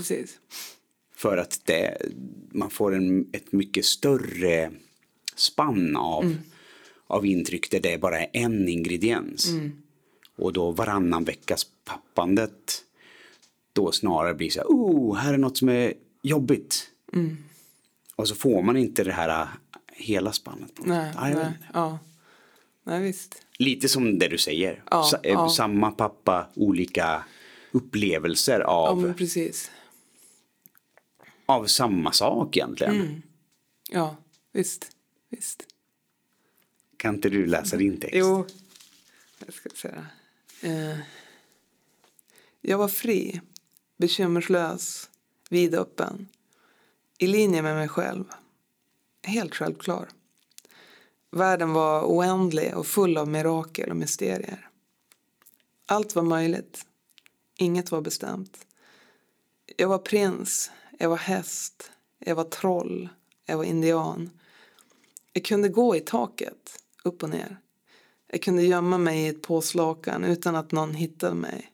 För 1.17 1.37
att 1.37 1.61
det, 1.65 1.97
man 2.53 2.71
får 2.71 2.95
en, 2.95 3.29
ett 3.33 3.53
mycket 3.53 3.85
större 3.85 4.71
spann 5.37 5.97
av, 5.97 6.25
Mm. 6.25 6.37
av 7.07 7.27
intryck 7.27 7.71
där 7.71 7.81
det 7.81 8.01
bara 8.01 8.21
är 8.21 8.27
en 8.33 8.69
ingrediens. 8.69 9.49
Mm. 9.51 9.73
Och 10.37 10.53
då 10.53 10.71
varannan 10.71 11.25
veckas 11.25 11.67
pappandet 11.85 12.85
då 13.73 13.93
snarare 13.93 14.35
blir 14.35 14.51
så 14.51 14.61
här, 14.61 14.67
oh, 14.67 15.17
här 15.17 15.35
är 15.35 15.39
något 15.39 15.59
som 15.59 15.69
är 15.69 15.95
jobbigt. 16.23 16.91
Mm. 17.13 17.37
Och 18.17 18.29
så 18.29 18.35
får 18.35 18.63
man 18.63 18.77
inte 18.77 19.05
det 19.05 19.13
här 19.13 19.43
äh, 19.43 19.49
hela 19.93 20.33
spannet. 20.33 20.73
Nej, 20.79 21.13
Ja, 21.15 21.29
nej. 21.29 21.53
Ja. 21.73 21.99
nej, 22.85 23.03
visst. 23.03 23.43
Lite 23.59 23.89
som 23.89 24.19
det 24.19 24.29
du 24.29 24.39
säger. 24.39 24.83
Ja, 24.91 25.03
Sa- 25.05 25.17
eh, 25.23 25.33
ja. 25.33 25.49
Samma 25.49 25.91
pappa, 25.91 26.47
olika 26.55 27.25
upplevelser 27.73 28.61
Ja, 28.61 28.89
av, 28.89 29.13
precis. 29.13 29.71
av 31.47 31.67
samma 31.67 32.13
sak 32.13 32.57
egentligen. 32.57 32.95
Mm. 33.01 33.23
Ja, 33.91 34.17
visst. 34.53 34.91
Visst. 35.31 35.67
Kan 36.97 37.15
inte 37.15 37.29
du 37.29 37.47
läsa 37.47 37.77
din 37.77 38.01
text? 38.01 38.15
Jo, 38.17 38.47
jag 39.47 39.55
ska 39.55 39.69
säga. 39.71 40.07
Eh, 40.65 40.99
jag 42.61 42.79
var 42.79 42.89
fri, 42.89 43.41
bekymmerslös, 43.97 45.11
vidöppen. 45.51 46.29
I 47.19 47.27
linje 47.27 47.63
med 47.63 47.75
mig 47.75 47.89
själv. 47.89 48.25
Helt 49.23 49.55
självklar. 49.55 50.09
Världen 51.31 51.73
var 51.73 52.05
oändlig 52.05 52.77
och 52.77 52.87
full 52.87 53.17
av 53.17 53.29
mirakel 53.29 53.91
och 53.91 53.97
mysterier. 53.97 54.69
Allt 55.87 56.15
var 56.15 56.23
möjligt. 56.23 56.87
Inget 57.57 57.91
var 57.91 58.01
bestämt. 58.01 58.67
Jag 59.77 59.89
var 59.89 59.99
prins, 59.99 60.71
jag 60.99 61.09
var 61.09 61.17
häst, 61.17 61.93
jag 62.19 62.35
var 62.35 62.45
troll, 62.45 63.09
jag 63.47 63.57
var 63.57 63.65
indian. 63.65 64.31
Jag 65.33 65.45
kunde 65.45 65.69
gå 65.69 65.97
i 65.97 66.01
taket, 66.01 66.83
upp 67.03 67.23
och 67.23 67.31
ner. 67.31 67.59
Jag 68.35 68.43
kunde 68.43 68.63
gömma 68.63 68.99
mig 68.99 69.21
i 69.21 69.29
ett 69.29 69.43
påslakan 69.43 70.25
utan 70.25 70.57
att 70.57 70.73
någon 70.73 70.95
hittade 70.95 71.35
mig. 71.35 71.73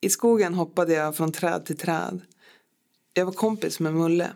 I 0.00 0.10
skogen 0.10 0.54
hoppade 0.54 0.92
jag 0.92 1.16
från 1.16 1.32
träd 1.32 1.66
till 1.66 1.76
träd. 1.76 2.20
Jag 3.14 3.24
var 3.24 3.32
kompis 3.32 3.80
med 3.80 3.94
Mulle. 3.94 4.32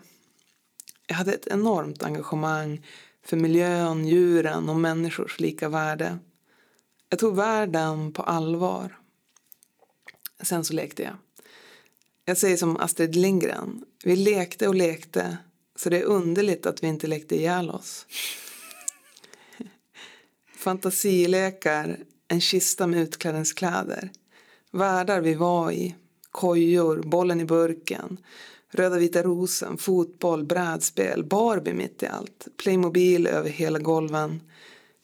Jag 1.07 1.15
hade 1.15 1.33
ett 1.33 1.47
enormt 1.47 2.03
engagemang 2.03 2.85
för 3.25 3.37
miljön, 3.37 4.07
djuren 4.07 4.69
och 4.69 4.75
människors 4.75 5.39
lika 5.39 5.69
värde. 5.69 6.17
Jag 7.09 7.19
tog 7.19 7.35
världen 7.35 8.13
på 8.13 8.23
allvar. 8.23 8.99
Sen 10.41 10.63
så 10.63 10.73
lekte 10.73 11.03
jag. 11.03 11.15
Jag 12.25 12.37
säger 12.37 12.57
som 12.57 12.77
Astrid 12.77 13.15
Lindgren. 13.15 13.85
Vi 14.03 14.15
lekte 14.15 14.67
och 14.67 14.75
lekte 14.75 15.37
så 15.75 15.89
det 15.89 15.99
är 15.99 16.05
underligt 16.05 16.65
att 16.65 16.83
vi 16.83 16.87
inte 16.87 17.07
lekte 17.07 17.35
ihjäl 17.35 17.69
oss. 17.69 18.05
Fantasilekar, 20.65 21.97
en 22.27 22.41
kista 22.41 22.87
med 22.87 23.01
utklädningskläder. 23.01 24.11
Världar 24.71 25.21
vi 25.21 25.33
var 25.33 25.71
i, 25.71 25.95
kojor, 26.31 27.01
bollen 27.05 27.41
i 27.41 27.45
burken, 27.45 28.17
Röda 28.69 28.97
vita 28.97 29.23
rosen, 29.23 29.77
fotboll, 29.77 30.43
brädspel, 30.45 31.23
Barbie 31.23 31.73
mitt 31.73 32.03
i 32.03 32.07
allt. 32.07 32.47
Playmobil 32.57 33.27
över 33.27 33.49
hela 33.49 33.79
golven. 33.79 34.41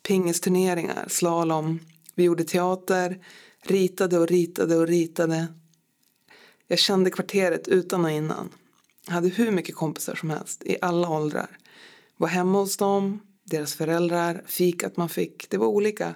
Pingisturneringar, 0.03 1.05
slalom. 1.07 1.79
Vi 2.15 2.23
gjorde 2.23 2.43
teater, 2.43 3.25
ritade 3.61 4.19
och 4.19 4.27
ritade 4.27 4.75
och 4.75 4.87
ritade. 4.87 5.47
Jag 6.67 6.79
kände 6.79 7.09
kvarteret 7.09 7.67
utan 7.67 8.05
och 8.05 8.11
innan. 8.11 8.49
Jag 9.05 9.13
hade 9.13 9.29
hur 9.29 9.51
mycket 9.51 9.75
kompisar 9.75 10.15
som 10.15 10.29
helst, 10.29 10.63
i 10.63 10.77
alla 10.81 11.09
åldrar. 11.09 11.57
Var 12.17 12.27
hemma 12.27 12.59
hos 12.59 12.77
dem, 12.77 13.19
deras 13.43 13.73
föräldrar, 13.73 14.43
fikat 14.45 14.97
man 14.97 15.09
fick. 15.09 15.49
Det 15.49 15.57
var 15.57 15.67
olika. 15.67 16.15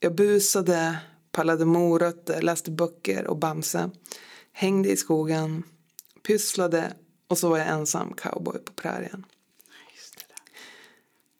Jag 0.00 0.14
busade, 0.14 0.98
pallade 1.32 1.64
morötter, 1.64 2.42
läste 2.42 2.70
böcker 2.70 3.26
och 3.26 3.38
Bamse. 3.38 3.90
Hängde 4.52 4.90
i 4.90 4.96
skogen, 4.96 5.62
pysslade 6.26 6.92
och 7.28 7.38
så 7.38 7.48
var 7.48 7.58
jag 7.58 7.68
ensam 7.68 8.14
cowboy 8.14 8.58
på 8.58 8.72
prärien. 8.72 9.24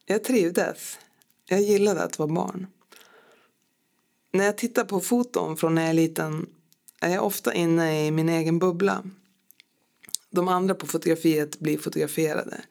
Jag 0.05 0.23
trivdes. 0.23 0.97
Jag 1.45 1.61
gillade 1.61 2.03
att 2.03 2.19
vara 2.19 2.33
barn. 2.33 2.67
När 4.31 4.45
jag 4.45 4.57
tittar 4.57 4.83
på 4.85 4.99
foton 4.99 5.57
från 5.57 5.75
när 5.75 5.81
jag 5.81 5.89
är 5.89 5.93
liten 5.93 6.49
är 7.01 7.13
jag 7.13 7.25
ofta 7.25 7.53
inne 7.53 8.07
i 8.07 8.11
min 8.11 8.29
egen 8.29 8.59
bubbla. 8.59 9.03
De 10.29 10.47
andra 10.47 10.75
på 10.75 10.87
fotografiet 10.87 11.59
blir 11.59 11.77
fotograferade. 11.77 12.61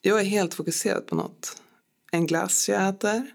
Jag 0.00 0.20
är 0.20 0.24
helt 0.24 0.54
fokuserad 0.54 1.06
på 1.06 1.14
något. 1.14 1.62
En 2.10 2.26
glass 2.26 2.68
jag 2.68 2.88
äter, 2.88 3.34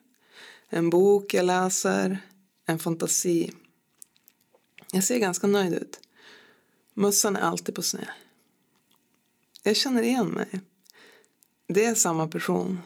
en 0.69 0.89
bok 0.89 1.33
jag 1.33 1.45
läser, 1.45 2.19
en 2.65 2.79
fantasi. 2.79 3.53
Jag 4.91 5.03
ser 5.03 5.19
ganska 5.19 5.47
nöjd 5.47 5.73
ut. 5.73 5.99
Mössan 6.93 7.35
är 7.35 7.41
alltid 7.41 7.75
på 7.75 7.81
sned. 7.81 8.07
Jag 9.63 9.75
känner 9.75 10.03
igen 10.03 10.27
mig. 10.27 10.61
Det 11.67 11.85
är 11.85 11.95
samma 11.95 12.27
person. 12.27 12.81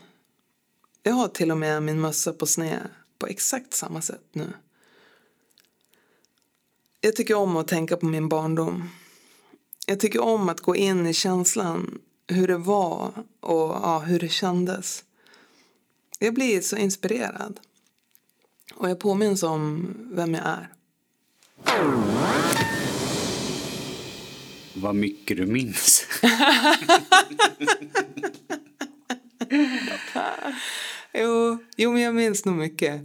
Jag 1.03 1.13
har 1.13 1.27
till 1.27 1.51
och 1.51 1.57
med 1.57 1.83
min 1.83 2.01
mössa 2.01 2.33
på 2.33 2.45
sned 2.45 2.89
på 3.19 3.27
exakt 3.27 3.73
samma 3.73 4.01
sätt 4.01 4.25
nu. 4.31 4.53
Jag 7.01 7.15
tycker 7.15 7.35
om 7.35 7.57
att 7.57 7.67
tänka 7.67 7.97
på 7.97 8.05
min 8.05 8.29
barndom. 8.29 8.89
Jag 9.87 9.99
tycker 9.99 10.19
om 10.19 10.49
att 10.49 10.61
gå 10.61 10.75
in 10.75 11.07
i 11.07 11.13
känslan 11.13 12.01
hur 12.27 12.47
det 12.47 12.57
var 12.57 13.11
och 13.39 13.69
ja, 13.69 13.99
hur 13.99 14.19
det 14.19 14.29
kändes. 14.29 15.03
Jag 16.19 16.33
blir 16.33 16.61
så 16.61 16.75
inspirerad. 16.77 17.59
Och 18.75 18.89
jag 18.89 18.99
påminns 18.99 19.43
om 19.43 19.93
vem 20.11 20.33
jag 20.33 20.43
är. 20.45 20.69
Vad 24.73 24.95
mycket 24.95 25.37
du 25.37 25.45
minns. 25.45 26.05
jo, 31.13 31.57
jo, 31.77 31.91
men 31.91 32.01
jag 32.01 32.15
minns 32.15 32.45
nog 32.45 32.55
mycket. 32.55 33.01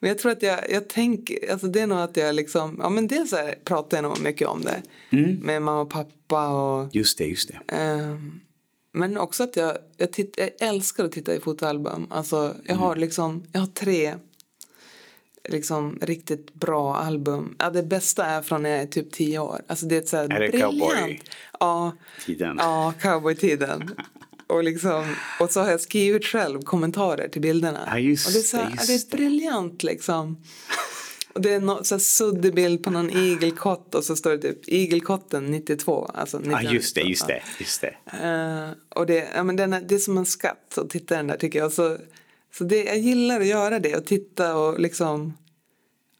Men 0.00 0.08
jag 0.08 0.18
tror 0.18 0.32
att 0.32 0.42
jag, 0.42 0.70
jag 0.70 0.88
tänker, 0.88 1.52
alltså 1.52 1.66
det 1.66 1.80
är 1.80 1.86
nog 1.86 1.98
att 1.98 2.16
jag 2.16 2.34
liksom, 2.34 2.78
ja 2.82 2.88
men 2.88 3.06
dels 3.06 3.32
här 3.32 3.54
pratar 3.64 3.96
jag 3.96 4.02
nog 4.02 4.20
mycket 4.20 4.48
om 4.48 4.62
det. 4.62 4.82
Mm. 5.10 5.34
Med 5.34 5.62
mamma 5.62 5.80
och 5.80 5.90
pappa 5.90 6.48
och. 6.48 6.94
Just 6.94 7.18
det, 7.18 7.24
just 7.24 7.48
det. 7.48 7.60
ehm, 7.76 8.40
men 8.94 9.18
också 9.18 9.42
att 9.42 9.56
jag, 9.56 9.78
jag, 9.96 10.12
titt, 10.12 10.34
jag 10.38 10.50
älskar 10.68 11.04
att 11.04 11.12
titta 11.12 11.34
i 11.34 11.40
fotoalbum. 11.40 12.06
Alltså 12.10 12.54
jag 12.64 12.76
har 12.76 12.96
liksom, 12.96 13.42
jag 13.52 13.60
har 13.60 13.66
tre 13.66 14.14
liksom 15.48 15.98
riktigt 16.02 16.54
bra 16.54 16.96
album. 16.96 17.56
Ja, 17.58 17.70
det 17.70 17.82
bästa 17.82 18.24
är 18.26 18.42
från 18.42 18.62
när 18.62 18.70
jag 18.70 18.80
är 18.80 18.86
typ 18.86 19.12
tio 19.12 19.38
år. 19.38 19.60
Alltså 19.66 19.86
det 19.86 19.94
är 19.96 19.98
ett 19.98 20.08
så 20.08 20.16
här 20.16 20.24
Är 20.24 20.40
det 20.40 20.48
briljant. 20.48 20.80
cowboy? 20.80 21.22
Ja, 21.60 21.92
Tiden. 22.26 22.56
ja 22.58 22.94
cowboytiden. 23.00 23.90
Och, 24.46 24.64
liksom, 24.64 25.14
och 25.40 25.50
så 25.50 25.60
har 25.60 25.70
jag 25.70 25.80
skrivit 25.80 26.24
själv 26.24 26.62
kommentarer 26.62 27.28
till 27.28 27.40
bilderna. 27.40 27.80
Ja, 27.86 27.98
just 27.98 28.26
och 28.26 28.32
det 28.32 28.38
är, 28.38 28.42
så, 28.42 28.56
här, 28.56 28.74
ja, 28.76 28.82
det 28.86 28.94
är 28.94 29.16
briljant 29.16 29.82
liksom. 29.82 30.36
Och 31.34 31.40
det 31.40 31.54
är 31.54 31.60
någon 31.60 31.84
så 31.84 31.94
här 31.94 32.00
suddig 32.00 32.54
bild 32.54 32.84
på 32.84 32.90
någon 32.90 33.10
igelkott 33.10 33.94
och 33.94 34.04
så 34.04 34.16
står 34.16 34.30
det 34.30 34.38
typ 34.38 34.68
igelkotten 34.68 35.50
92. 35.50 36.10
Alltså 36.14 36.40
Ja, 36.44 36.62
just 36.62 36.94
det, 36.94 37.00
1992. 37.00 37.08
just 37.10 37.26
det, 37.26 37.42
just 37.58 37.80
det. 37.80 37.96
Eh, 38.26 38.98
och 38.98 39.06
det, 39.06 39.28
ja, 39.34 39.42
men 39.42 39.56
den 39.56 39.72
är, 39.72 39.80
det 39.80 39.94
är 39.94 39.98
som 39.98 40.18
en 40.18 40.26
skatt 40.26 40.78
att 40.78 40.90
titta 40.90 41.16
den 41.16 41.26
där 41.26 41.36
tycker 41.36 41.58
jag. 41.58 41.72
Så, 41.72 41.98
så 42.54 42.64
det, 42.64 42.84
jag 42.84 42.98
gillar 42.98 43.40
att 43.40 43.46
göra 43.46 43.78
det 43.78 43.96
och 43.96 44.04
titta 44.04 44.56
och 44.56 44.80
liksom 44.80 45.38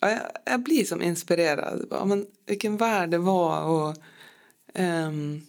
ja, 0.01 0.11
jag, 0.11 0.21
jag 0.45 0.61
blir 0.61 0.85
som 0.85 1.03
inspirerad. 1.03 1.87
Ja, 1.91 2.05
men 2.05 2.27
vilken 2.47 2.77
värld 2.77 3.11
det 3.11 3.19
var 3.19 3.63
och 3.63 3.97
ehm, 4.75 5.43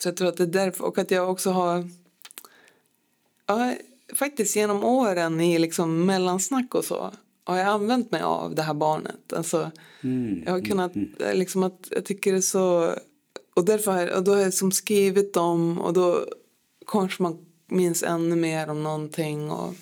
så 0.00 0.08
jag 0.08 0.16
tror 0.16 0.28
att 0.28 0.36
det 0.36 0.42
är 0.42 0.46
därför 0.46 0.84
och 0.84 0.98
att 0.98 1.10
jag 1.10 1.30
också 1.30 1.50
har 1.50 1.88
ja, 3.46 3.74
faktiskt 4.14 4.56
genom 4.56 4.84
åren 4.84 5.40
i 5.40 5.58
liksom 5.58 6.06
mellansnack 6.06 6.74
och 6.74 6.84
så 6.84 7.12
har 7.52 7.58
jag 7.58 7.66
använt 7.66 8.10
mig 8.10 8.22
av 8.22 8.54
det 8.54 8.62
här 8.62 8.74
barnet. 8.74 9.32
Alltså, 9.32 9.70
Mm, 10.00 10.42
jag 10.46 10.52
har 10.52 10.60
kunnat, 10.60 10.92
eh, 11.20 11.34
liksom 11.34 11.62
att 11.62 11.88
jag 11.90 12.04
tycker 12.04 12.32
det 12.32 12.38
är 12.38 12.42
så, 12.42 12.94
och 13.54 13.64
därför 13.64 13.92
har 13.92 14.00
jag, 14.00 14.16
och 14.16 14.24
då 14.24 14.34
har 14.34 14.40
jag 14.40 14.54
som 14.54 14.72
skrivit 14.72 15.34
dem 15.34 15.78
och 15.78 15.92
då 15.92 16.24
kanske 16.86 17.22
man 17.22 17.46
minns 17.66 18.02
ännu 18.02 18.36
mer 18.36 18.70
om 18.70 18.82
någonting 18.82 19.50
och 19.50 19.74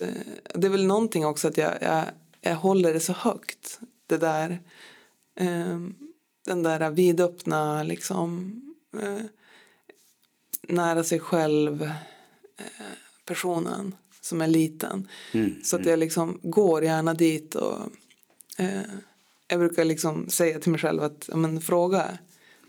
eh, 0.00 0.08
det 0.54 0.66
är 0.66 0.70
väl 0.70 0.86
någonting 0.86 1.26
också 1.26 1.48
att 1.48 1.56
jag, 1.56 1.72
jag, 1.80 2.04
jag 2.40 2.56
håller 2.56 2.94
det 2.94 3.00
så 3.00 3.12
högt, 3.12 3.80
det 4.06 4.16
där, 4.16 4.50
eh, 5.36 5.78
den 6.46 6.62
där 6.62 6.90
vidöppna 6.90 7.82
liksom, 7.82 8.54
eh, 9.02 9.24
nära 10.68 11.04
sig 11.04 11.20
själv 11.20 11.82
eh, 12.56 12.86
personen 13.24 13.94
som 14.30 14.40
är 14.40 14.46
liten. 14.48 15.08
Mm, 15.32 15.64
Så 15.64 15.76
att 15.76 15.86
jag 15.86 15.98
liksom 15.98 16.40
går 16.42 16.84
gärna 16.84 17.14
dit 17.14 17.54
och 17.54 17.78
eh, 18.58 18.80
jag 19.48 19.58
brukar 19.58 19.84
liksom 19.84 20.28
säga 20.28 20.60
till 20.60 20.70
mig 20.70 20.80
själv 20.80 21.02
att 21.02 21.28
ja, 21.28 21.36
men, 21.36 21.60
fråga, 21.60 22.18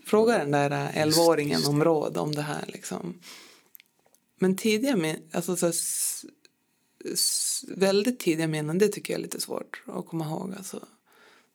fråga 0.06 0.38
den 0.38 0.50
där 0.50 0.70
11-åringen 0.92 1.66
om 1.68 1.84
råd 1.84 2.16
om 2.16 2.32
det 2.32 2.42
här. 2.42 2.64
Liksom. 2.68 3.20
Men 4.38 4.56
tidiga 4.56 4.96
min, 4.96 5.16
alltså 5.32 5.56
så 5.56 5.66
här, 5.66 5.74
väldigt 7.76 8.20
tidiga 8.20 8.46
minnen, 8.46 8.78
det 8.78 8.88
tycker 8.88 9.12
jag 9.14 9.18
är 9.18 9.22
lite 9.22 9.40
svårt 9.40 9.82
att 9.86 10.06
komma 10.06 10.24
ihåg. 10.24 10.54
Alltså, 10.56 10.86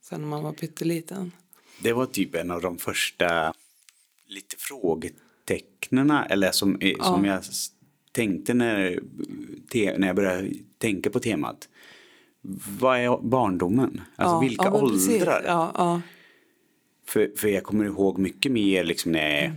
sen 0.02 0.22
när 0.22 0.28
man 0.28 0.44
var 0.44 0.54
pytteliten. 0.54 1.32
Det 1.82 1.94
var 1.94 2.06
typ 2.06 2.36
en 2.36 2.52
av 2.52 2.62
de 2.62 2.78
första 2.78 3.54
lite 4.28 4.56
frågetecknena 4.58 6.26
eller 6.26 6.52
som, 6.52 6.76
eh, 6.82 7.04
som 7.04 7.26
jag 7.26 7.40
s- 7.40 7.72
tänkte 8.18 8.54
när, 8.54 9.00
när 9.98 10.08
jag 10.08 10.16
började 10.16 10.52
tänka 10.78 11.10
på 11.10 11.20
temat. 11.20 11.70
Vad 12.80 12.98
är 12.98 13.18
barndomen? 13.22 14.02
Alltså 14.16 14.36
Ja, 14.36 14.40
vilka 14.40 14.66
ja, 14.66 14.72
åldrar? 14.72 15.44
Ja. 15.46 16.02
För, 17.06 17.32
för 17.38 17.48
jag 17.48 17.64
kommer 17.64 17.86
ihåg 17.86 18.18
mycket 18.18 18.52
mer 18.52 18.84
liksom 18.84 19.12
när 19.12 19.20
jag 19.20 19.44
är 19.44 19.54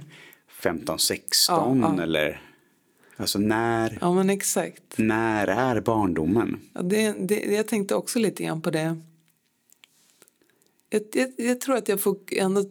15-16 0.62 1.70
Mm. 1.72 1.80
Ja, 1.82 1.94
ja. 1.96 2.02
eller 2.02 2.42
alltså 3.16 3.38
när, 3.38 3.98
ja, 4.00 4.14
men 4.14 4.30
exakt. 4.30 4.98
när 4.98 5.46
är 5.46 5.80
barndomen? 5.80 6.60
Ja, 6.72 6.82
det, 6.82 7.14
det, 7.18 7.40
jag 7.40 7.68
tänkte 7.68 7.94
också 7.94 8.18
lite 8.18 8.42
grann 8.44 8.62
på 8.62 8.70
det. 8.70 8.96
Jag, 10.90 11.02
jag, 11.12 11.32
jag 11.36 11.60
tror 11.60 11.76
att 11.76 11.88
jag 11.88 12.00
fok, 12.00 12.32
ändå 12.32 12.64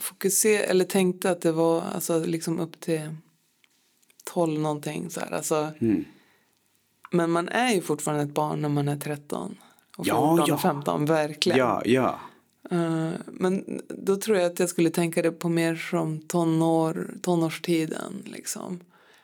fokuserade, 0.00 0.64
eller 0.64 0.84
tänkte 0.84 1.30
att 1.30 1.40
det 1.40 1.52
var 1.52 1.82
alltså, 1.82 2.24
liksom 2.24 2.60
upp 2.60 2.80
till 2.80 3.10
12 4.24 4.60
någonting. 4.60 5.10
Så 5.10 5.20
här. 5.20 5.32
Alltså, 5.32 5.68
Mm. 5.80 6.04
Men 7.10 7.30
man 7.30 7.48
är 7.48 7.74
ju 7.74 7.80
fortfarande 7.80 8.24
ett 8.24 8.34
barn 8.34 8.62
när 8.62 8.68
man 8.68 8.88
är 8.88 8.96
13 8.96 9.56
och 9.96 10.06
Ja, 10.06 10.36
14 10.36 10.44
ja. 10.48 10.54
och 10.54 10.60
15, 10.60 11.04
verkligen. 11.04 11.58
Ja, 11.58 11.82
ja. 11.84 12.18
Eh, 12.70 13.10
men 13.26 13.80
då 13.88 14.16
tror 14.16 14.38
jag 14.38 14.52
att 14.52 14.60
jag 14.60 14.68
skulle 14.68 14.90
tänka 14.90 15.22
det 15.22 15.32
på 15.32 15.48
mer 15.48 15.76
som 15.76 16.20
tonår, 16.20 17.14
tonårstiden. 17.22 18.22
Liksom. 18.24 18.80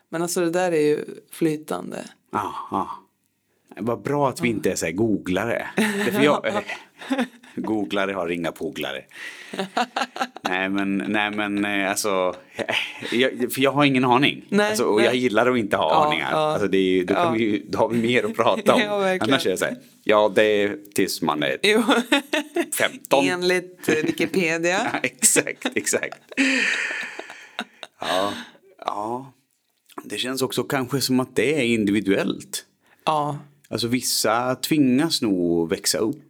Men 0.08 0.22
alltså 0.22 0.40
det 0.40 0.50
där 0.50 0.72
är 0.72 0.80
ju 0.80 1.04
flytande. 1.30 2.04
Ja, 2.30 2.54
ja. 2.70 2.88
Vad 3.76 4.02
bra 4.02 4.28
att 4.28 4.40
vi 4.40 4.48
inte 4.48 4.70
är 4.72 4.76
så 4.76 4.86
här 4.86 4.92
googlare. 4.92 5.66
För 6.12 6.22
jag, 6.22 6.46
googlare 7.56 8.12
har 8.12 8.28
inga 8.28 8.52
polare. 8.52 9.02
nej 10.48 10.68
men, 10.68 10.96
nej 11.08 11.30
men 11.30 11.64
eh, 11.64 11.90
alltså, 11.90 12.34
jag, 13.12 13.52
för 13.52 13.60
jag 13.60 13.72
har 13.72 13.84
ingen 13.84 14.04
aning. 14.04 14.44
Nej, 14.48 14.68
alltså, 14.68 14.84
och 14.84 15.00
jag 15.02 15.06
nej. 15.12 15.18
gillar 15.18 15.50
att 15.52 15.58
inte 15.58 15.76
ha 15.76 15.90
Ja, 15.90 16.06
aningar. 16.06 16.28
ja. 16.32 16.38
Alltså, 16.38 16.68
det 16.68 16.78
är, 16.78 17.04
då, 17.04 17.14
Ja. 17.14 17.30
vi, 17.30 17.66
då 17.68 17.78
har 17.78 17.88
vi 17.88 17.98
mer 18.02 18.24
att 18.24 18.36
prata 18.36 18.74
om. 18.74 18.80
Ja. 18.84 19.16
Annars 19.20 19.46
är 19.46 19.50
det 19.50 19.56
så 19.56 19.64
här, 19.64 19.76
ja 20.04 20.32
det 20.34 20.42
är 20.44 20.76
tills 20.94 21.22
man 21.22 21.42
är 21.42 21.58
Jo. 21.62 21.82
15. 22.78 23.24
Enligt 23.28 23.88
eh, 23.88 23.94
Wikipedia. 23.94 24.90
Ja, 24.92 24.98
exakt, 25.02 25.66
exakt. 25.74 26.18
Ja, 28.00 28.32
ja. 28.78 29.32
Det 30.04 30.16
känns 30.18 30.42
också 30.42 30.62
kanske 30.64 31.00
som 31.00 31.20
att 31.20 31.36
det 31.36 31.54
är 31.58 31.62
individuellt. 31.64 32.64
Ja, 33.06 33.38
Alltså 33.72 33.86
vissa 33.88 34.54
tvingas 34.54 35.22
nog 35.22 35.70
växa 35.70 35.98
upp 35.98 36.22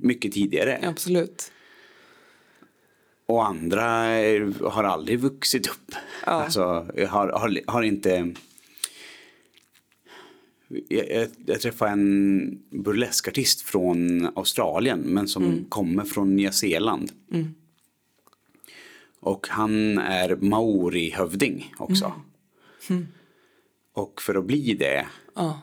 mycket 0.00 0.32
tidigare. 0.32 0.80
absolut. 0.82 1.52
och 3.26 3.46
andra 3.46 3.82
har 4.70 4.84
aldrig 4.84 5.18
vuxit 5.18 5.66
upp. 5.66 5.92
Ja. 6.26 6.32
Alltså, 6.32 6.62
har, 7.08 7.28
har, 7.28 7.60
har 7.66 7.82
inte... 7.82 8.34
Jag, 10.88 11.10
jag, 11.10 11.28
jag 11.46 11.60
träffade 11.60 11.90
en 11.90 12.62
burleskartist 12.70 13.60
från 13.60 14.26
Australien 14.36 15.00
men 15.00 15.28
som 15.28 15.64
kommer 15.68 16.04
från 16.04 16.36
Nya 16.36 16.52
Zeeland. 16.52 17.12
Och 19.20 19.46
han 19.50 19.98
är 19.98 20.36
maori-hövding 20.36 21.74
också. 21.78 22.12
Och 23.92 24.22
för 24.22 24.34
att 24.34 24.44
bli 24.44 24.74
det 24.74 25.06
Ja. 25.34 25.60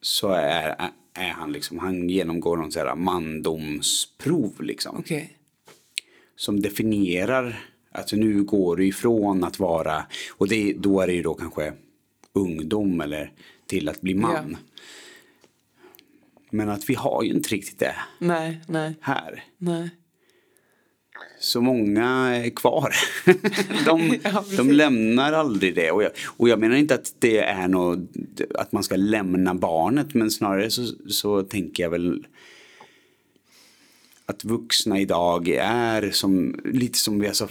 så 0.00 0.28
är, 0.30 0.90
är 1.16 1.30
han 1.30 1.52
liksom, 1.52 1.78
han 1.78 2.08
genomgår 2.08 2.56
någon 2.56 2.70
här 2.74 2.94
mandomsprov 2.94 4.62
liksom. 4.62 4.96
Okej. 4.98 5.38
Som 6.36 6.60
definierar, 6.60 7.64
alltså 7.92 8.16
nu 8.16 8.42
går 8.42 8.76
du 8.76 8.86
ifrån 8.86 9.44
att 9.44 9.58
vara, 9.58 10.06
och 10.36 10.48
det, 10.48 10.72
då 10.72 11.00
är 11.00 11.06
det 11.06 11.12
ju 11.12 11.22
då 11.22 11.34
kanske 11.34 11.72
ungdom 12.32 13.00
eller 13.00 13.32
till 13.66 13.88
att 13.88 14.00
bli 14.00 14.14
man. 14.14 14.56
Men 16.50 16.68
att 16.68 16.90
vi 16.90 16.94
har 16.94 17.22
ju 17.22 17.30
inte 17.30 17.48
riktigt 17.48 17.78
det 17.78 17.94
Nej, 18.18 18.60
nej, 18.68 18.94
här. 19.00 19.44
nej. 19.58 19.90
Så 21.40 21.60
många 21.60 22.06
är 22.36 22.50
kvar. 22.50 22.94
de, 23.84 24.18
Ja, 24.24 24.44
de 24.56 24.72
lämnar 24.72 25.32
aldrig 25.32 25.74
det. 25.74 25.90
Och 25.90 26.02
jag, 26.02 26.10
och 26.26 26.48
jag 26.48 26.58
menar 26.58 26.76
inte 26.76 26.94
att 26.94 27.14
det 27.18 27.38
är 27.38 27.68
något, 27.68 28.00
att 28.54 28.72
man 28.72 28.82
ska 28.82 28.96
lämna 28.96 29.54
barnet. 29.54 30.14
Men 30.14 30.30
snarare 30.30 30.70
så, 30.70 30.86
så 31.08 31.42
tänker 31.42 31.82
jag 31.82 31.90
väl 31.90 32.26
att 34.26 34.44
vuxna 34.44 35.00
idag 35.00 35.48
är 35.60 36.10
som, 36.10 36.60
lite 36.64 36.98
som 36.98 37.20
vi 37.20 37.28
alltså 37.28 37.48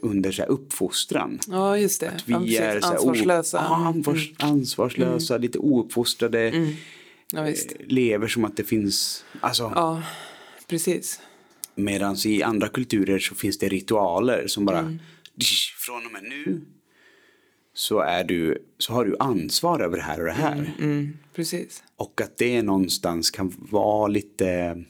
under 0.00 0.32
så 0.32 0.42
här 0.42 0.48
uppfostran. 0.48 1.38
Ja, 1.48 1.78
just 1.78 2.00
det. 2.00 2.12
Vi 2.26 2.32
ja, 2.32 2.62
är 2.62 2.80
så 2.80 2.86
här, 2.86 2.94
Ansvarslösa. 2.94 3.58
O, 3.58 3.72
ansvars, 3.72 4.32
ansvarslösa, 4.38 5.38
lite 5.38 5.58
ouppfostrade. 5.58 6.74
Ja, 7.32 7.42
visst. 7.42 7.72
Lever 7.86 8.28
som 8.28 8.44
att 8.44 8.56
det 8.56 8.64
finns, 8.64 9.24
alltså. 9.40 9.72
Ja, 9.74 10.02
precis. 10.66 11.20
Medan 11.78 12.16
i 12.26 12.42
andra 12.42 12.68
kulturer 12.68 13.18
så 13.18 13.34
finns 13.34 13.58
det 13.58 13.68
ritualer 13.68 14.46
som 14.46 14.64
bara 14.64 14.78
Mm. 14.78 14.98
"Dish, 15.34 15.74
från 15.76 16.06
och 16.06 16.12
med 16.12 16.22
nu 16.22 16.60
så, 17.72 18.00
är 18.00 18.24
du, 18.24 18.64
så 18.78 18.92
har 18.92 19.04
du 19.04 19.16
ansvar 19.18 19.80
över 19.80 19.96
det 19.96 20.02
här 20.02 20.20
och 20.20 20.26
det 20.26 20.32
här. 20.32 20.74
Mm, 20.78 21.16
precis. 21.34 21.82
Och 21.96 22.20
att 22.20 22.36
det 22.38 22.62
någonstans 22.62 23.30
kan 23.30 23.54
vara 23.58 24.06
lite 24.08 24.84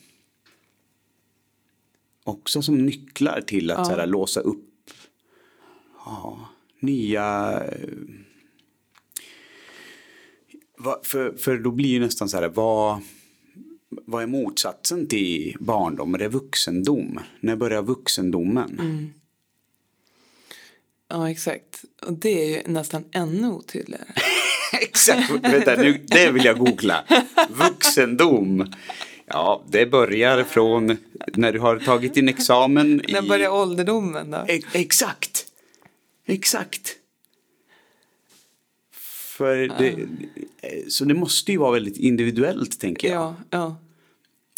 också 2.24 2.62
som 2.62 2.87
nycklar 2.87 3.40
till 3.40 3.70
att 3.70 3.87
så 3.87 3.92
här, 3.92 4.07
låsa 4.07 4.40
upp 4.40 4.90
ja, 6.05 6.48
nya 6.81 7.61
eh, 7.64 7.88
för, 11.03 11.37
för 11.37 11.59
då 11.59 11.70
blir 11.70 11.88
ju 11.88 12.01
nästan 12.01 12.29
så 12.29 12.37
här, 12.37 12.48
vad, 12.48 13.03
vad 13.90 14.22
är 14.22 14.27
motsatsen 14.27 15.07
till 15.07 15.57
barndom? 15.61 16.14
Är 16.14 16.18
det 16.18 16.29
vuxendom? 16.29 17.20
När 17.40 17.57
börjar 17.57 17.83
vuxendomen? 17.83 18.79
Mm. 18.81 19.12
Ja, 21.09 21.31
exakt. 21.31 21.85
Och 22.07 22.12
det 22.12 22.44
är 22.44 22.48
ju 22.48 22.72
nästan 22.72 23.05
ännu 23.12 23.48
otydligare. 23.48 24.05
Exakt, 24.72 25.31
vänta, 25.31 25.74
nu, 25.77 26.05
det 26.07 26.31
vill 26.31 26.44
jag 26.44 26.59
googla. 26.59 27.05
Vuxendom. 27.48 28.72
Ja, 29.27 29.64
det 29.68 29.87
börjar 29.87 30.44
från 30.44 30.96
när 31.27 31.53
du 31.53 31.59
har 31.59 31.79
tagit 31.79 32.14
din 32.14 32.29
examen 32.29 33.05
i... 33.09 33.12
När 33.12 33.22
börjar 33.22 33.51
ålderdomen 33.51 34.31
då? 34.31 34.44
E- 34.48 34.61
Exakt. 34.72 35.46
Exakt. 36.27 36.97
För 39.38 39.57
det, 39.57 39.96
så 40.88 41.05
det 41.05 41.14
måste 41.14 41.53
ju 41.53 41.59
vara 41.59 41.72
väldigt 41.72 41.96
individuellt 41.96 42.81
tänker 42.81 43.09
jag. 43.09 43.16
Ja, 43.16 43.35
ja, 43.51 43.77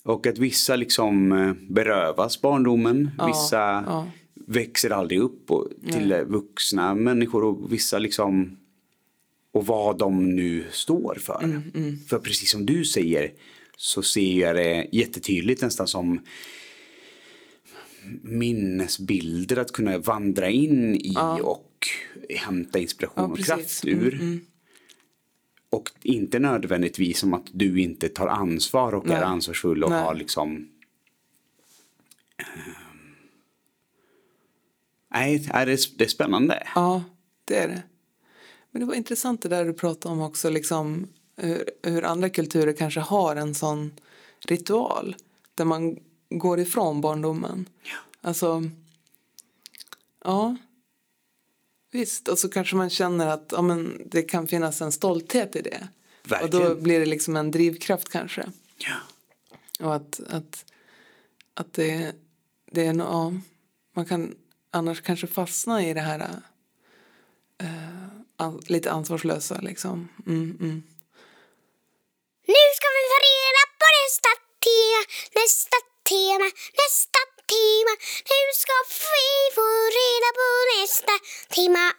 Och 0.04 0.26
att 0.26 0.38
vissa 0.38 0.76
liksom 0.76 1.32
eh, 1.32 1.52
berövas 1.68 2.40
barndomen. 2.40 3.10
Ja, 3.18 3.26
vissa 3.26 3.58
ja. 3.58 4.06
växer 4.34 4.90
aldrig 4.90 5.20
upp 5.20 5.50
och, 5.50 5.68
till 5.92 6.12
eh, 6.12 6.20
vuxna 6.20 6.94
människor. 6.94 7.44
Och 7.44 7.72
vissa 7.72 7.98
liksom 7.98 8.56
och 9.52 9.66
vad 9.66 9.98
de 9.98 10.36
nu 10.36 10.64
står 10.70 11.14
för. 11.20 11.42
Mm, 11.44 11.98
För 12.08 12.18
precis 12.18 12.50
som 12.50 12.66
du 12.66 12.84
säger 12.84 13.32
så 13.76 14.02
ser 14.02 14.40
jag 14.40 14.56
det 14.56 14.88
jättetydligt 14.92 15.62
nästan 15.62 15.86
som 15.86 16.20
minnesbilder 18.22 19.56
att 19.56 19.72
kunna 19.72 19.98
vandra 19.98 20.50
in 20.50 20.96
i 20.96 21.14
och 21.42 21.88
hämta 22.36 22.78
inspiration 22.78 23.24
Ja, 23.24 23.32
och 23.32 23.38
kraft 23.38 23.84
ur. 23.84 24.40
Och 25.70 25.90
inte 26.02 26.38
nödvändigtvis 26.38 27.18
som 27.18 27.34
att 27.34 27.46
du 27.52 27.80
inte 27.80 28.08
tar 28.08 28.28
ansvar 28.28 28.94
och 28.94 29.04
är 29.04 29.08
Nej. 29.08 29.22
ansvarsfull 29.22 29.84
och 29.84 29.90
Nej. 29.90 30.02
har 30.02 30.14
liksom 30.14 30.68
ehm, 32.36 32.74
Nej, 35.12 35.38
det 35.38 35.52
är, 35.52 35.66
det 35.66 36.04
är 36.04 36.08
spännande. 36.08 36.66
ja, 36.74 37.02
det 37.44 37.56
är 37.58 37.68
det. 37.68 37.82
Men 38.70 38.80
det 38.80 38.86
var 38.86 38.94
intressant 38.94 39.42
det 39.42 39.48
där 39.48 39.64
du 39.64 39.72
pratade 39.72 40.14
om 40.14 40.20
också, 40.20 40.50
liksom 40.50 41.06
hur, 41.36 41.70
hur 41.82 42.04
andra 42.04 42.28
kulturer 42.28 42.72
kanske 42.72 43.00
har 43.00 43.36
en 43.36 43.54
sån 43.54 43.92
ritual 44.38 45.16
där 45.54 45.64
man 45.64 45.98
går 46.28 46.60
ifrån 46.60 47.00
barndomen. 47.00 47.68
Alltså, 48.20 48.62
ja, 50.24 50.56
visst. 51.90 52.28
Och 52.28 52.38
så 52.38 52.48
kanske 52.48 52.76
man 52.76 52.90
känner 52.90 53.26
att 53.26 53.52
ja, 53.52 53.62
men 53.62 54.02
det 54.06 54.22
kan 54.22 54.48
finnas 54.48 54.80
en 54.80 54.92
stolthet 54.92 55.56
i 55.56 55.62
det. 55.62 55.88
Och 56.24 56.30
Verkligen. 56.30 56.68
då 56.68 56.74
blir 56.74 57.00
det 57.00 57.06
liksom 57.06 57.36
en 57.36 57.50
drivkraft 57.50 58.08
kanske. 58.08 58.52
Ja. 58.76 58.96
Och 59.86 59.94
att, 59.94 60.20
att, 60.28 60.64
att 61.54 61.72
det, 61.72 62.12
det 62.72 62.86
är 62.86 62.92
no, 62.92 63.02
ja, 63.02 63.32
man 63.96 64.06
kan 64.06 64.34
annars 64.70 65.00
kanske 65.00 65.26
fastna 65.26 65.86
i 65.86 65.94
det 65.94 66.00
här 66.00 66.40
an, 68.40 68.60
lite 68.66 68.90
ansvarslösa 68.90 69.60
liksom. 69.60 70.08
Mm, 70.26 70.56
mm. 70.60 70.82
Nu 72.46 72.62
ska 72.76 72.86
vi 72.96 73.02
ta 73.12 73.18
reda 73.30 73.62
på 73.80 73.86
nästa 74.00 74.32
tema, 74.66 75.00
nästa 75.40 75.78
tema, 76.10 76.46
nästa 76.80 77.20
tema. 77.52 77.92
Nu 78.32 78.40
ska 78.62 78.72
vi 78.88 79.54
få 79.54 79.68
reda 80.00 80.28
på 80.40 80.46
nästa 80.80 81.12
tema. 81.54 81.92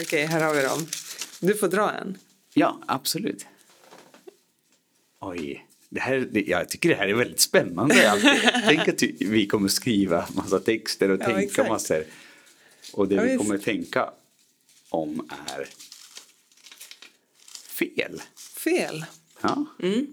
Okej, 0.00 0.26
här 0.26 0.40
har 0.42 0.54
vi 0.54 0.62
dem. 0.62 0.86
Du 1.40 1.54
får 1.54 1.68
dra 1.68 1.90
en. 1.92 2.18
Ja, 2.54 2.80
absolut. 2.88 3.46
Oj, 5.20 5.66
det 5.88 6.00
här, 6.00 6.16
det, 6.32 6.40
jag 6.40 6.68
tycker 6.68 6.88
det 6.88 6.94
här 6.94 7.08
är 7.08 7.14
väldigt 7.14 7.40
spännande. 7.40 8.10
alltid. 8.10 8.50
Tänk 8.66 8.88
att 8.88 9.02
vi- 9.02 9.16
vi 9.20 9.46
kommer 9.46 9.68
skriva 9.68 10.28
massa 10.34 10.60
texter 10.60 11.08
och 11.10 11.20
Ja, 11.20 11.24
tänka 11.24 11.40
exakt. 11.42 11.68
massor. 11.70 12.04
Och 12.92 13.08
det 13.08 13.14
Ja, 13.14 13.22
vi 13.22 13.28
visst. 13.28 13.38
kommer 13.44 13.58
tänka 13.58 14.10
om 14.88 15.30
är 15.48 15.68
fel. 17.68 18.22
Fel. 18.64 19.04
Ja. 19.40 19.64
Mm. 19.82 20.06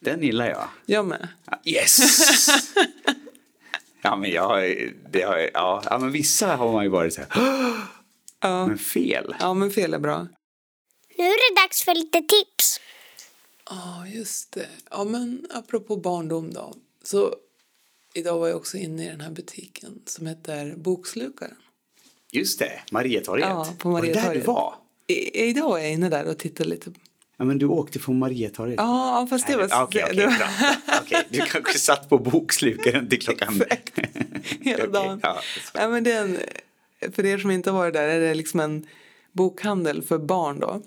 Den 0.00 0.22
gillar 0.22 0.46
jag. 0.46 0.68
Jag 0.86 1.06
med. 1.06 1.28
Yes! 1.64 1.98
ja, 4.02 4.16
men 4.16 4.30
jag, 4.30 4.76
det 5.10 5.22
har, 5.22 5.50
ja, 5.54 5.82
ja, 5.84 5.98
men 5.98 6.12
vissa 6.12 6.56
har 6.56 6.72
man 6.72 6.84
ju 6.84 6.90
varit 6.90 7.14
så 7.14 7.20
här. 7.28 7.72
Ja. 8.40 8.66
Men 8.66 8.78
fel. 8.78 9.34
ja, 9.40 9.54
men 9.54 9.70
fel 9.70 9.94
är 9.94 9.98
bra. 9.98 10.28
Nu 11.18 11.24
är 11.24 11.54
det 11.54 11.60
dags 11.62 11.82
för 11.84 11.94
lite 11.94 12.18
tips. 12.18 12.80
Ja, 13.70 14.06
just 14.06 14.52
det. 14.52 14.68
Ja, 14.90 15.04
men 15.04 15.46
apropå 15.50 15.96
barndom 15.96 16.54
då. 16.54 16.74
Så 17.04 17.34
idag 18.14 18.38
var 18.38 18.48
jag 18.48 18.56
också 18.56 18.76
inne 18.76 19.06
i 19.06 19.08
den 19.08 19.20
här 19.20 19.30
butiken 19.30 20.02
som 20.06 20.26
heter 20.26 20.74
Bokslukaren. 20.76 21.56
Just 22.32 22.58
det, 22.58 22.80
Mariatorget. 22.90 23.48
Ja, 23.48 23.74
på 23.78 23.90
Var 23.90 24.02
det 24.02 24.06
där 24.06 24.14
du 24.14 24.20
Mariatorget. 24.20 24.46
var? 24.46 24.74
I, 25.06 25.48
idag 25.48 25.78
är 25.80 25.82
jag 25.84 25.92
inne 25.92 26.08
där 26.08 26.24
och 26.26 26.38
tittar 26.38 26.64
lite. 26.64 26.90
Ja, 27.40 27.44
men 27.44 27.58
du 27.58 27.66
åkte 27.66 27.98
från 27.98 28.18
Mariatorget. 28.18 28.74
Ja, 28.78 29.26
fast 29.30 29.46
det 29.46 29.56
var... 29.56 29.82
Okej, 29.82 30.02
var- 30.16 30.38
bra. 30.38 30.48
Okej, 31.02 31.26
du 31.30 31.40
kanske 31.40 31.78
satt 31.78 32.08
på 32.08 32.18
bokslukaren 32.18 33.08
till 33.08 33.20
klockan... 33.20 33.62
Hela 34.60 34.86
dagen. 34.86 35.20
ja. 35.22 35.40
Ja, 35.74 35.88
men 35.88 36.04
det 36.04 36.12
är 36.12 36.22
en, 36.24 36.38
för 37.12 37.26
er 37.26 37.38
som 37.38 37.50
inte 37.50 37.70
har 37.70 37.78
varit 37.78 37.94
där 37.94 38.08
är 38.08 38.20
det 38.20 38.34
liksom 38.34 38.60
en 38.60 38.86
bokhandel 39.32 40.02
för 40.02 40.18
barn 40.18 40.60
då. 40.60 40.82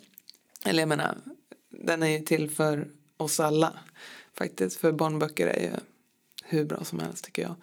Eller 0.65 0.79
jag 0.81 0.89
menar, 0.89 1.17
den 1.69 2.03
är 2.03 2.07
ju 2.07 2.19
till 2.19 2.49
för 2.49 2.87
oss 3.17 3.39
alla 3.39 3.73
faktiskt. 4.37 4.79
För 4.79 4.91
barnböcker 4.91 5.47
är 5.47 5.61
ju 5.61 5.69
hur 6.43 6.65
bra 6.65 6.83
som 6.83 6.99
helst 6.99 7.23
tycker 7.25 7.41
jag. 7.41 7.55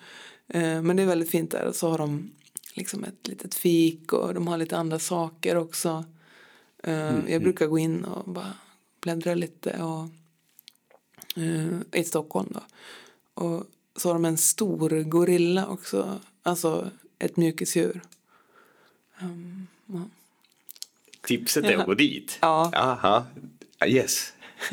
Eh, 0.62 0.82
Men 0.82 0.96
det 0.96 1.02
är 1.02 1.06
väldigt 1.06 1.30
fint 1.30 1.50
där 1.50 1.64
och 1.64 1.74
så 1.74 1.88
har 1.90 1.98
de 1.98 2.30
liksom 2.74 3.04
ett 3.04 3.28
litet 3.28 3.54
fik 3.54 4.12
och 4.12 4.34
de 4.34 4.48
har 4.48 4.56
lite 4.58 4.76
andra 4.76 4.98
saker 4.98 5.56
också. 5.56 6.04
Eh, 6.82 7.16
Jag 7.28 7.42
brukar 7.42 7.66
gå 7.66 7.78
in 7.78 8.04
och 8.04 8.32
bara 8.32 8.52
bläddra 9.00 9.34
lite 9.34 9.82
och 9.82 10.08
eh, 11.42 12.00
i 12.00 12.04
Stockholm 12.04 12.48
då. 12.50 12.60
Och 13.34 13.64
så 13.96 14.08
har 14.08 14.14
de 14.14 14.24
en 14.24 14.38
stor 14.38 15.02
gorilla 15.02 15.66
också. 15.66 16.20
Alltså 16.42 16.90
ett 17.18 17.36
mjukisdjur. 17.36 18.00
Tipset 21.22 21.64
är 21.64 21.76
att 21.76 21.86
gå 21.86 21.94
dit? 21.94 22.38
Ja. 22.40 22.70
Jaha, 22.72 23.26
yes. 23.86 24.32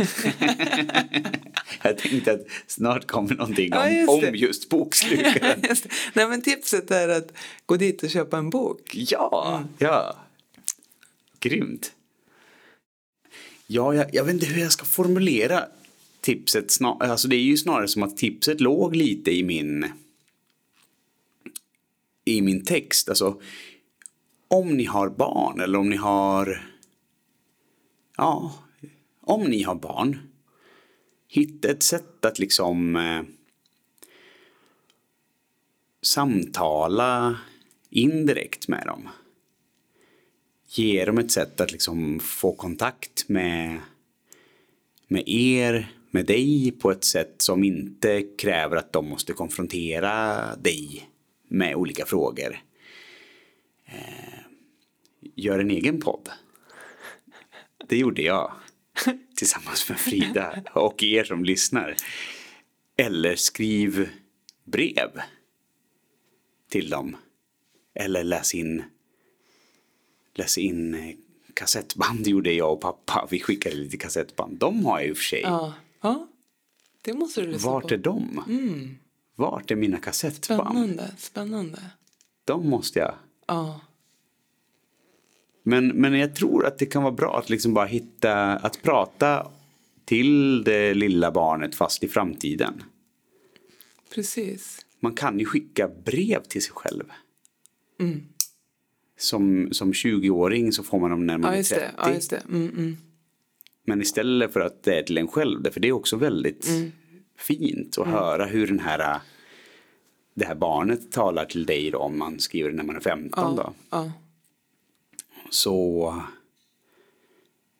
jag 1.81 1.97
tänkte 1.97 2.31
att 2.33 2.45
snart 2.67 3.07
kommer 3.07 3.35
någonting 3.35 3.69
Ja, 3.71 3.85
om 3.85 3.93
just 3.93 4.09
om 4.09 4.35
just 4.35 4.69
bokslukaren. 4.69 5.61
Just. 5.69 5.87
Nej 6.13 6.27
men 6.27 6.41
tipset 6.41 6.91
är 6.91 7.09
att 7.09 7.31
gå 7.65 7.77
dit 7.77 8.03
och 8.03 8.09
köpa 8.09 8.37
en 8.37 8.49
bok. 8.49 8.91
Ja, 8.93 9.63
ja. 9.77 10.15
Grymt. 11.39 11.91
Ja, 13.67 13.95
jag, 13.95 14.15
jag 14.15 14.23
vet 14.23 14.33
inte 14.33 14.45
hur 14.45 14.61
jag 14.61 14.71
ska 14.71 14.85
formulera 14.85 15.65
tipset. 16.21 16.71
Snar, 16.71 17.03
alltså 17.03 17.27
det 17.27 17.35
är 17.35 17.41
ju 17.41 17.57
snarare 17.57 17.87
som 17.87 18.03
att 18.03 18.17
tipset 18.17 18.61
låg 18.61 18.95
lite 18.95 19.31
i 19.31 19.43
min 19.43 19.85
i 22.25 22.41
min 22.41 22.65
text. 22.65 23.09
Alltså, 23.09 23.41
om 24.47 24.77
ni 24.77 24.83
har 24.83 25.09
barn 25.09 25.59
eller 25.59 25.79
om 25.79 25.89
ni 25.89 25.95
har 25.95 26.71
ja, 28.17 28.53
om 29.21 29.43
ni 29.43 29.63
har 29.63 29.75
barn 29.75 30.19
hitta 31.27 31.67
ett 31.67 31.83
sätt 31.83 32.25
att 32.25 32.39
liksom 32.39 32.95
eh, 32.95 33.21
samtala 36.01 37.37
indirekt 37.89 38.67
med 38.67 38.85
dem. 38.85 39.09
Ge 40.77 41.05
dem 41.05 41.17
ett 41.17 41.31
sätt 41.31 41.61
att 41.61 41.71
liksom 41.71 42.19
få 42.19 42.55
kontakt 42.55 43.29
med, 43.29 43.79
med 45.07 45.23
er, 45.27 45.91
med 46.11 46.25
dig 46.25 46.71
på 46.71 46.91
ett 46.91 47.03
sätt 47.03 47.35
som 47.37 47.63
inte 47.63 48.23
kräver 48.37 48.77
att 48.77 48.93
de 48.93 49.09
måste 49.09 49.33
konfrontera 49.33 50.55
dig 50.55 51.09
med 51.47 51.75
olika 51.75 52.05
frågor. 52.05 52.59
Eh, 53.85 54.39
gör 55.35 55.59
en 55.59 55.71
egen 55.71 56.01
podd. 56.01 56.29
Det 57.87 57.97
gjorde 57.97 58.21
jag 58.21 58.51
tillsammans 59.35 59.89
med 59.89 59.99
Frida 59.99 60.63
och 60.73 61.03
er 61.03 61.23
som 61.23 61.43
lyssnar. 61.43 61.95
Eller 62.97 63.35
skriv 63.35 64.09
brev 64.63 65.09
till 66.69 66.89
dem. 66.89 67.17
Eller 67.93 68.23
läs 68.23 68.55
in, 68.55 68.83
läs 70.35 70.57
in 70.57 70.93
eh, 70.93 71.15
kassettband 71.53 72.27
gjorde 72.27 72.53
jag 72.53 72.73
och 72.73 72.81
pappa. 72.81 73.27
Vi 73.31 73.39
skickade 73.39 73.75
lite 73.75 73.97
kassettband. 73.97 74.57
De 74.57 74.85
har 74.85 74.99
jag 74.99 75.09
i 75.09 75.11
och 75.11 75.17
för 75.17 75.23
sig. 75.23 75.41
Ja. 75.41 75.73
ja. 76.01 76.27
Det 77.01 77.13
måste 77.13 77.41
du 77.41 77.47
lyssna 77.47 77.71
Vart 77.71 77.87
på. 77.87 77.93
är 77.93 77.97
de? 77.97 78.41
Vart 79.35 79.71
är 79.71 79.75
mina 79.75 79.97
kassettband? 79.97 80.61
Spännande. 80.61 81.11
Spännande. 81.17 81.79
De 82.45 82.69
måste 82.69 82.99
jag. 82.99 83.13
Ja. 83.47 83.81
Men, 85.63 85.87
men 85.87 86.13
jag 86.13 86.35
tror 86.35 86.65
att 86.65 86.77
det 86.79 86.85
kan 86.85 87.03
vara 87.03 87.13
bra 87.13 87.39
att 87.39 87.49
liksom 87.49 87.73
bara 87.73 87.85
hitta, 87.85 88.33
att 88.55 88.81
prata 88.81 89.51
till 90.05 90.63
det 90.63 90.93
lilla 90.93 91.31
barnet 91.31 91.75
fast 91.75 92.03
i 92.03 92.07
framtiden. 92.07 92.83
Precis. 94.15 94.85
Man 94.99 95.13
kan 95.13 95.39
ju 95.39 95.45
skicka 95.45 95.87
brev 95.87 96.43
till 96.43 96.63
sig 96.63 96.73
själv. 96.73 97.03
Mm. 97.99 98.23
Som, 99.17 99.69
som 99.71 99.91
20-åring 99.93 100.71
så 100.71 100.83
får 100.83 100.99
man 100.99 101.09
dem 101.09 101.25
när 101.25 101.37
man 101.37 101.49
Ja 101.51 101.53
är 101.53 101.57
just 101.57 102.29
30. 102.29 102.35
det. 102.35 102.41
Ja. 102.47 102.55
Mm, 102.55 102.69
mm. 102.69 102.97
Men 103.87 104.01
istället 104.01 104.53
för 104.53 104.59
att 104.59 104.83
det 104.83 104.99
är 104.99 105.03
till 105.03 105.17
en 105.17 105.27
själv, 105.27 105.71
för 105.71 105.79
det 105.79 105.87
är 105.87 105.91
också 105.91 106.15
väldigt 106.15 106.67
Mm. 106.67 106.91
fint 107.37 107.97
att 107.97 108.07
höra 108.07 108.45
hur 108.45 108.67
den 108.67 108.79
här, 108.79 109.19
det 110.33 110.45
här 110.45 110.55
barnet 110.55 111.11
talar 111.11 111.45
till 111.45 111.65
dig 111.65 111.91
då, 111.91 111.97
om 111.97 112.17
man 112.19 112.39
skriver 112.39 112.71
när 112.71 112.83
man 112.83 112.95
är 112.95 112.99
15 112.99 113.55
då. 113.55 113.73
Ja. 113.89 114.11
Så, 115.49 116.23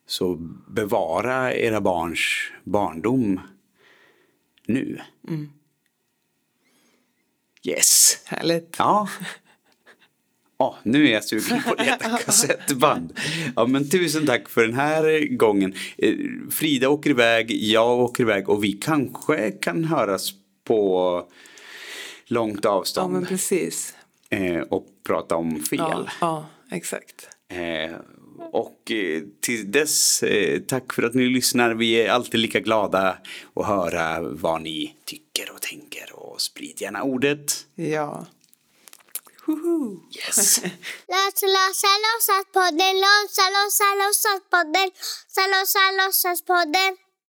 så 0.07 0.35
bevara 0.69 1.53
era 1.53 1.81
barns 1.81 2.51
barndom 2.63 3.39
nu. 4.67 4.99
Mm. 5.27 5.49
Yes. 7.63 8.17
Härligt. 8.25 8.75
Ja. 8.77 9.09
Ja, 10.57 10.77
nu 10.83 11.07
är 11.07 11.13
jag 11.13 11.23
sugen 11.23 11.63
på 11.63 11.71
att 11.73 11.85
leta 11.85 12.17
kassettband. 12.25 13.19
Ja, 13.55 13.65
men 13.65 13.89
tusen 13.89 14.25
tack 14.25 14.49
för 14.49 14.61
den 14.61 14.73
här 14.73 15.35
gången. 15.35 15.73
Eh, 15.97 16.13
Frida 16.51 16.89
åker 16.89 17.09
iväg, 17.09 17.51
jag 17.63 17.99
åker 17.99 18.23
iväg 18.23 18.49
och 18.49 18.63
vi 18.63 18.71
kanske 18.71 19.51
kan 19.51 19.83
höras 19.85 20.29
på 20.63 21.23
långt 22.27 22.59
Ja 22.63 22.69
avstånd 22.69 23.13
men 23.13 23.25
precis. 23.25 23.95
eh, 24.29 24.57
och 24.59 24.85
prata 25.07 25.35
om 25.35 25.59
fel. 25.59 25.79
Ja, 25.79 26.05
ja 26.21 26.45
exakt. 26.71 27.29
Eh, 27.47 27.95
och 28.51 28.91
till 29.41 29.71
dess, 29.71 30.23
tack 30.67 30.93
för 30.93 31.03
att 31.03 31.13
ni 31.13 31.25
lyssnar. 31.25 31.73
Vi 31.73 31.93
är 31.93 32.09
alltid 32.09 32.39
lika 32.39 32.59
glada 32.59 33.17
att 33.53 33.65
höra 33.65 34.21
vad 34.21 34.61
ni 34.61 34.95
tycker 35.05 35.51
och 35.53 35.61
tänker 35.61 36.13
och 36.13 36.41
sprid 36.41 36.81
gärna 36.81 37.03
ordet. 37.03 37.65
Ja. 37.75 38.25
Woho! 39.47 40.01
Yes! 40.09 40.59
Låsa, 41.11 41.45
låsa, 41.55 41.91
låtsas 42.03 42.45
podden, 42.53 42.95
låsa, 43.03 43.45
låsa, 43.55 43.87
låtsas 44.01 44.41
podden, 44.49 44.89
låsa, 44.89 45.47
låsa, 45.47 45.91
låtsas 45.91 46.41
podden. 46.41 47.04